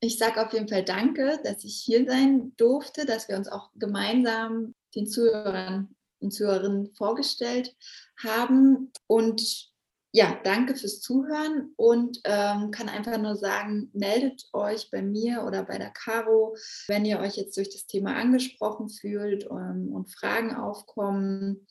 Ich 0.00 0.18
sage 0.18 0.44
auf 0.44 0.52
jeden 0.52 0.68
Fall 0.68 0.84
danke, 0.84 1.40
dass 1.42 1.64
ich 1.64 1.76
hier 1.76 2.06
sein 2.06 2.52
durfte, 2.56 3.06
dass 3.06 3.28
wir 3.28 3.36
uns 3.36 3.48
auch 3.48 3.70
gemeinsam 3.74 4.74
den 4.94 5.06
Zuhörern 5.06 5.94
und 6.20 6.32
Zuhörerinnen 6.32 6.94
vorgestellt 6.94 7.74
haben. 8.22 8.92
Und 9.06 9.72
ja, 10.12 10.38
danke 10.44 10.74
fürs 10.74 11.00
Zuhören 11.00 11.72
und 11.76 12.20
ähm, 12.24 12.70
kann 12.70 12.88
einfach 12.88 13.18
nur 13.18 13.36
sagen, 13.36 13.90
meldet 13.92 14.48
euch 14.52 14.90
bei 14.90 15.02
mir 15.02 15.44
oder 15.44 15.64
bei 15.64 15.78
der 15.78 15.90
Caro, 15.90 16.56
wenn 16.88 17.04
ihr 17.04 17.18
euch 17.18 17.36
jetzt 17.36 17.56
durch 17.56 17.70
das 17.70 17.86
Thema 17.86 18.16
angesprochen 18.16 18.88
fühlt 18.88 19.44
ähm, 19.44 19.90
und 19.92 20.10
Fragen 20.10 20.54
aufkommen. 20.54 21.66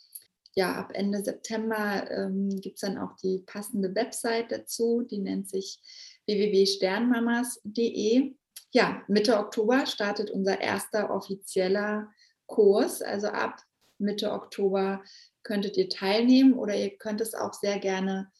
Ja, 0.53 0.75
ab 0.75 0.91
Ende 0.93 1.23
September 1.23 2.09
ähm, 2.11 2.49
gibt 2.61 2.75
es 2.75 2.81
dann 2.81 2.97
auch 2.97 3.15
die 3.17 3.43
passende 3.45 3.93
Website 3.95 4.51
dazu, 4.51 5.01
die 5.01 5.19
nennt 5.19 5.49
sich 5.49 5.81
www.sternmamas.de. 6.27 8.35
Ja, 8.71 9.01
Mitte 9.07 9.37
Oktober 9.37 9.85
startet 9.85 10.29
unser 10.29 10.61
erster 10.61 11.09
offizieller 11.09 12.09
Kurs, 12.45 13.01
also 13.01 13.27
ab 13.27 13.61
Mitte 13.97 14.31
Oktober 14.31 15.01
könntet 15.45 15.77
ihr 15.77 15.87
teilnehmen 15.87 16.53
oder 16.55 16.75
ihr 16.75 16.97
könnt 16.97 17.21
es 17.21 17.33
auch 17.33 17.53
sehr 17.53 17.79
gerne 17.79 18.31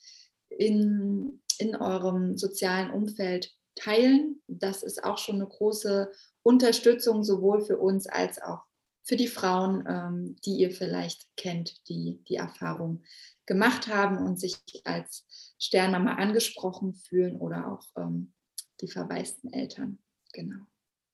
in, 0.49 1.41
in 1.59 1.75
eurem 1.75 2.37
sozialen 2.37 2.89
Umfeld 2.89 3.53
teilen. 3.75 4.41
Das 4.47 4.83
ist 4.83 5.03
auch 5.03 5.17
schon 5.17 5.35
eine 5.35 5.47
große 5.47 6.11
Unterstützung, 6.43 7.23
sowohl 7.23 7.61
für 7.61 7.77
uns 7.77 8.07
als 8.07 8.41
auch 8.41 8.63
für 9.03 9.15
die 9.15 9.27
Frauen, 9.27 9.85
ähm, 9.87 10.35
die 10.43 10.57
ihr 10.57 10.71
vielleicht 10.71 11.27
kennt, 11.37 11.87
die 11.87 12.23
die 12.27 12.35
Erfahrung 12.35 13.03
gemacht 13.45 13.87
haben 13.87 14.17
und 14.17 14.39
sich 14.39 14.57
als 14.83 15.25
Sternmama 15.59 16.15
angesprochen 16.15 16.95
fühlen 16.95 17.37
oder 17.37 17.71
auch 17.71 17.83
ähm, 17.97 18.33
die 18.81 18.87
verwaisten 18.87 19.53
Eltern. 19.53 19.99
Genau. 20.33 20.65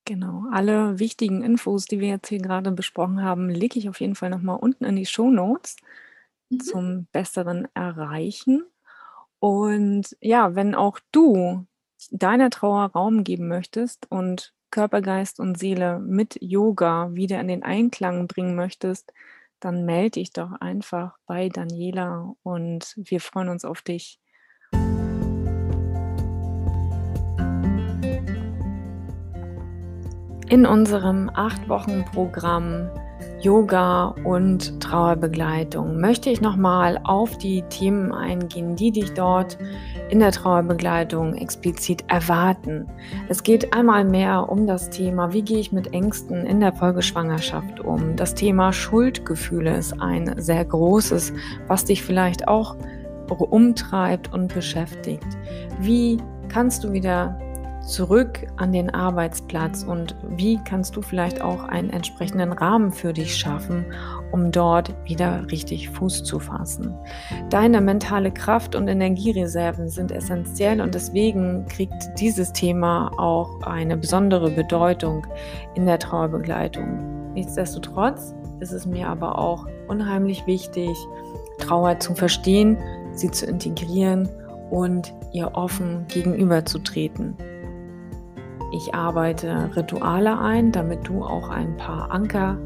Genau, 0.05 0.45
alle 0.51 0.97
wichtigen 0.97 1.43
Infos, 1.43 1.85
die 1.85 1.99
wir 1.99 2.07
jetzt 2.07 2.29
hier 2.29 2.39
gerade 2.39 2.71
besprochen 2.71 3.21
haben, 3.23 3.49
lege 3.49 3.77
ich 3.77 3.87
auf 3.87 4.01
jeden 4.01 4.15
Fall 4.15 4.31
nochmal 4.31 4.57
unten 4.57 4.83
in 4.83 4.95
die 4.95 5.05
Show 5.05 5.29
Notes 5.29 5.75
mhm. 6.49 6.59
zum 6.59 7.05
besseren 7.11 7.67
Erreichen. 7.75 8.63
Und 9.39 10.17
ja, 10.19 10.55
wenn 10.55 10.75
auch 10.75 10.99
du 11.11 11.65
deiner 12.09 12.49
Trauer 12.49 12.85
Raum 12.85 13.23
geben 13.23 13.47
möchtest 13.47 14.09
und 14.09 14.53
Körper, 14.71 15.01
Geist 15.01 15.39
und 15.39 15.59
Seele 15.59 15.99
mit 15.99 16.37
Yoga 16.41 17.13
wieder 17.13 17.39
in 17.39 17.47
den 17.47 17.63
Einklang 17.63 18.27
bringen 18.27 18.55
möchtest, 18.55 19.13
dann 19.59 19.85
melde 19.85 20.11
dich 20.11 20.31
doch 20.31 20.53
einfach 20.59 21.17
bei 21.27 21.49
Daniela 21.49 22.33
und 22.43 22.93
wir 22.97 23.21
freuen 23.21 23.49
uns 23.49 23.65
auf 23.65 23.81
dich. 23.81 24.19
In 30.51 30.65
unserem 30.65 31.31
acht 31.33 31.69
Wochen 31.69 32.03
Programm 32.13 32.89
Yoga 33.39 34.13
und 34.25 34.81
Trauerbegleitung 34.81 36.01
möchte 36.01 36.29
ich 36.29 36.41
nochmal 36.41 36.99
auf 37.05 37.37
die 37.37 37.61
Themen 37.69 38.11
eingehen, 38.11 38.75
die 38.75 38.91
dich 38.91 39.13
dort 39.13 39.57
in 40.09 40.19
der 40.19 40.33
Trauerbegleitung 40.33 41.35
explizit 41.35 42.03
erwarten. 42.09 42.85
Es 43.29 43.43
geht 43.43 43.73
einmal 43.73 44.03
mehr 44.03 44.49
um 44.49 44.67
das 44.67 44.89
Thema, 44.89 45.31
wie 45.31 45.41
gehe 45.41 45.59
ich 45.59 45.71
mit 45.71 45.93
Ängsten 45.93 46.45
in 46.45 46.59
der 46.59 46.73
Folgeschwangerschaft 46.73 47.79
um. 47.79 48.17
Das 48.17 48.35
Thema 48.35 48.73
Schuldgefühle 48.73 49.77
ist 49.77 50.01
ein 50.01 50.35
sehr 50.35 50.65
großes, 50.65 51.31
was 51.67 51.85
dich 51.85 52.03
vielleicht 52.03 52.49
auch 52.49 52.75
umtreibt 53.29 54.33
und 54.33 54.53
beschäftigt. 54.53 55.37
Wie 55.79 56.17
kannst 56.49 56.83
du 56.83 56.91
wieder 56.91 57.39
zurück 57.81 58.47
an 58.57 58.71
den 58.71 58.89
Arbeitsplatz 58.89 59.83
und 59.83 60.15
wie 60.29 60.59
kannst 60.63 60.95
du 60.95 61.01
vielleicht 61.01 61.41
auch 61.41 61.63
einen 61.63 61.89
entsprechenden 61.89 62.53
Rahmen 62.53 62.91
für 62.91 63.13
dich 63.13 63.35
schaffen, 63.35 63.85
um 64.31 64.51
dort 64.51 64.93
wieder 65.05 65.45
richtig 65.51 65.89
Fuß 65.89 66.23
zu 66.23 66.39
fassen. 66.39 66.93
Deine 67.49 67.81
mentale 67.81 68.31
Kraft 68.31 68.75
und 68.75 68.87
Energiereserven 68.87 69.89
sind 69.89 70.11
essentiell 70.11 70.81
und 70.81 70.95
deswegen 70.95 71.65
kriegt 71.65 72.19
dieses 72.19 72.53
Thema 72.53 73.11
auch 73.17 73.61
eine 73.63 73.97
besondere 73.97 74.51
Bedeutung 74.51 75.25
in 75.75 75.85
der 75.85 75.99
Trauerbegleitung. 75.99 77.33
Nichtsdestotrotz 77.33 78.35
ist 78.59 78.71
es 78.71 78.85
mir 78.85 79.07
aber 79.07 79.37
auch 79.39 79.65
unheimlich 79.87 80.45
wichtig, 80.45 80.89
Trauer 81.57 81.99
zu 81.99 82.15
verstehen, 82.15 82.77
sie 83.13 83.31
zu 83.31 83.45
integrieren 83.45 84.29
und 84.69 85.13
ihr 85.31 85.51
offen 85.53 86.05
gegenüberzutreten. 86.07 87.35
Ich 88.71 88.95
arbeite 88.95 89.69
Rituale 89.75 90.39
ein, 90.39 90.71
damit 90.71 91.07
du 91.07 91.23
auch 91.23 91.49
ein 91.49 91.75
paar 91.77 92.09
Anker 92.11 92.57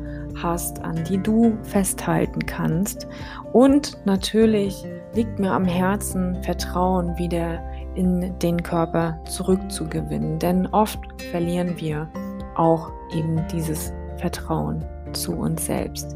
hast, 0.41 0.84
an 0.84 1.03
die 1.06 1.18
du 1.18 1.58
festhalten 1.64 2.45
kannst. 2.45 3.08
Und 3.53 3.97
natürlich 4.06 4.86
liegt 5.14 5.39
mir 5.39 5.51
am 5.51 5.66
Herzen, 5.66 6.41
Vertrauen 6.43 7.18
wieder 7.18 7.60
in 7.95 8.38
den 8.39 8.62
Körper 8.62 9.20
zurückzugewinnen. 9.26 10.38
Denn 10.39 10.68
oft 10.68 10.99
verlieren 11.32 11.80
wir 11.80 12.08
auch 12.56 12.91
eben 13.12 13.45
dieses 13.51 13.91
Vertrauen 14.18 14.86
zu 15.16 15.34
uns 15.34 15.66
selbst. 15.66 16.16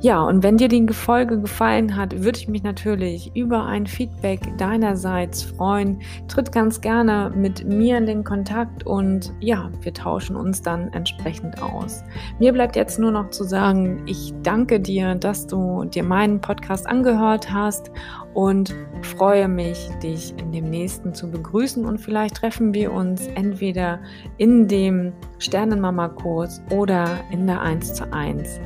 Ja, 0.00 0.22
und 0.22 0.42
wenn 0.42 0.58
dir 0.58 0.68
die 0.68 0.86
Folge 0.92 1.40
gefallen 1.40 1.96
hat, 1.96 2.22
würde 2.22 2.38
ich 2.38 2.48
mich 2.48 2.62
natürlich 2.62 3.34
über 3.34 3.64
ein 3.64 3.86
Feedback 3.86 4.40
deinerseits 4.58 5.42
freuen. 5.42 6.00
Tritt 6.28 6.52
ganz 6.52 6.80
gerne 6.80 7.32
mit 7.34 7.64
mir 7.64 7.96
in 7.96 8.06
den 8.06 8.22
Kontakt 8.22 8.84
und 8.84 9.32
ja, 9.40 9.70
wir 9.80 9.94
tauschen 9.94 10.36
uns 10.36 10.60
dann 10.60 10.92
entsprechend 10.92 11.62
aus. 11.62 12.04
Mir 12.38 12.52
bleibt 12.52 12.76
jetzt 12.76 12.98
nur 12.98 13.10
noch 13.10 13.30
zu 13.30 13.44
sagen, 13.44 14.02
ich 14.06 14.34
danke 14.42 14.80
dir, 14.80 15.14
dass 15.14 15.46
du 15.46 15.84
dir 15.84 16.04
meinen 16.04 16.40
Podcast 16.40 16.86
angehört 16.86 17.50
hast 17.50 17.90
und 18.36 18.74
freue 19.00 19.48
mich, 19.48 19.88
dich 20.02 20.34
in 20.36 20.52
dem 20.52 20.68
nächsten 20.68 21.14
zu 21.14 21.30
begrüßen 21.30 21.86
und 21.86 21.98
vielleicht 21.98 22.36
treffen 22.36 22.74
wir 22.74 22.92
uns 22.92 23.28
entweder 23.28 23.98
in 24.36 24.68
dem 24.68 25.14
Sternenmama-Kurs 25.38 26.60
oder 26.68 27.08
in 27.30 27.46
der 27.46 27.62
1 27.62 27.94
zu 27.94 28.12
1 28.12 28.60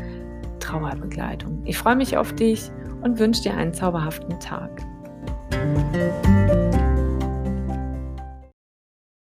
Trauerbegleitung. 0.58 1.62
Ich 1.66 1.78
freue 1.78 1.94
mich 1.94 2.16
auf 2.16 2.32
dich 2.32 2.72
und 3.02 3.20
wünsche 3.20 3.44
dir 3.44 3.54
einen 3.54 3.72
zauberhaften 3.72 4.40
Tag. 4.40 4.82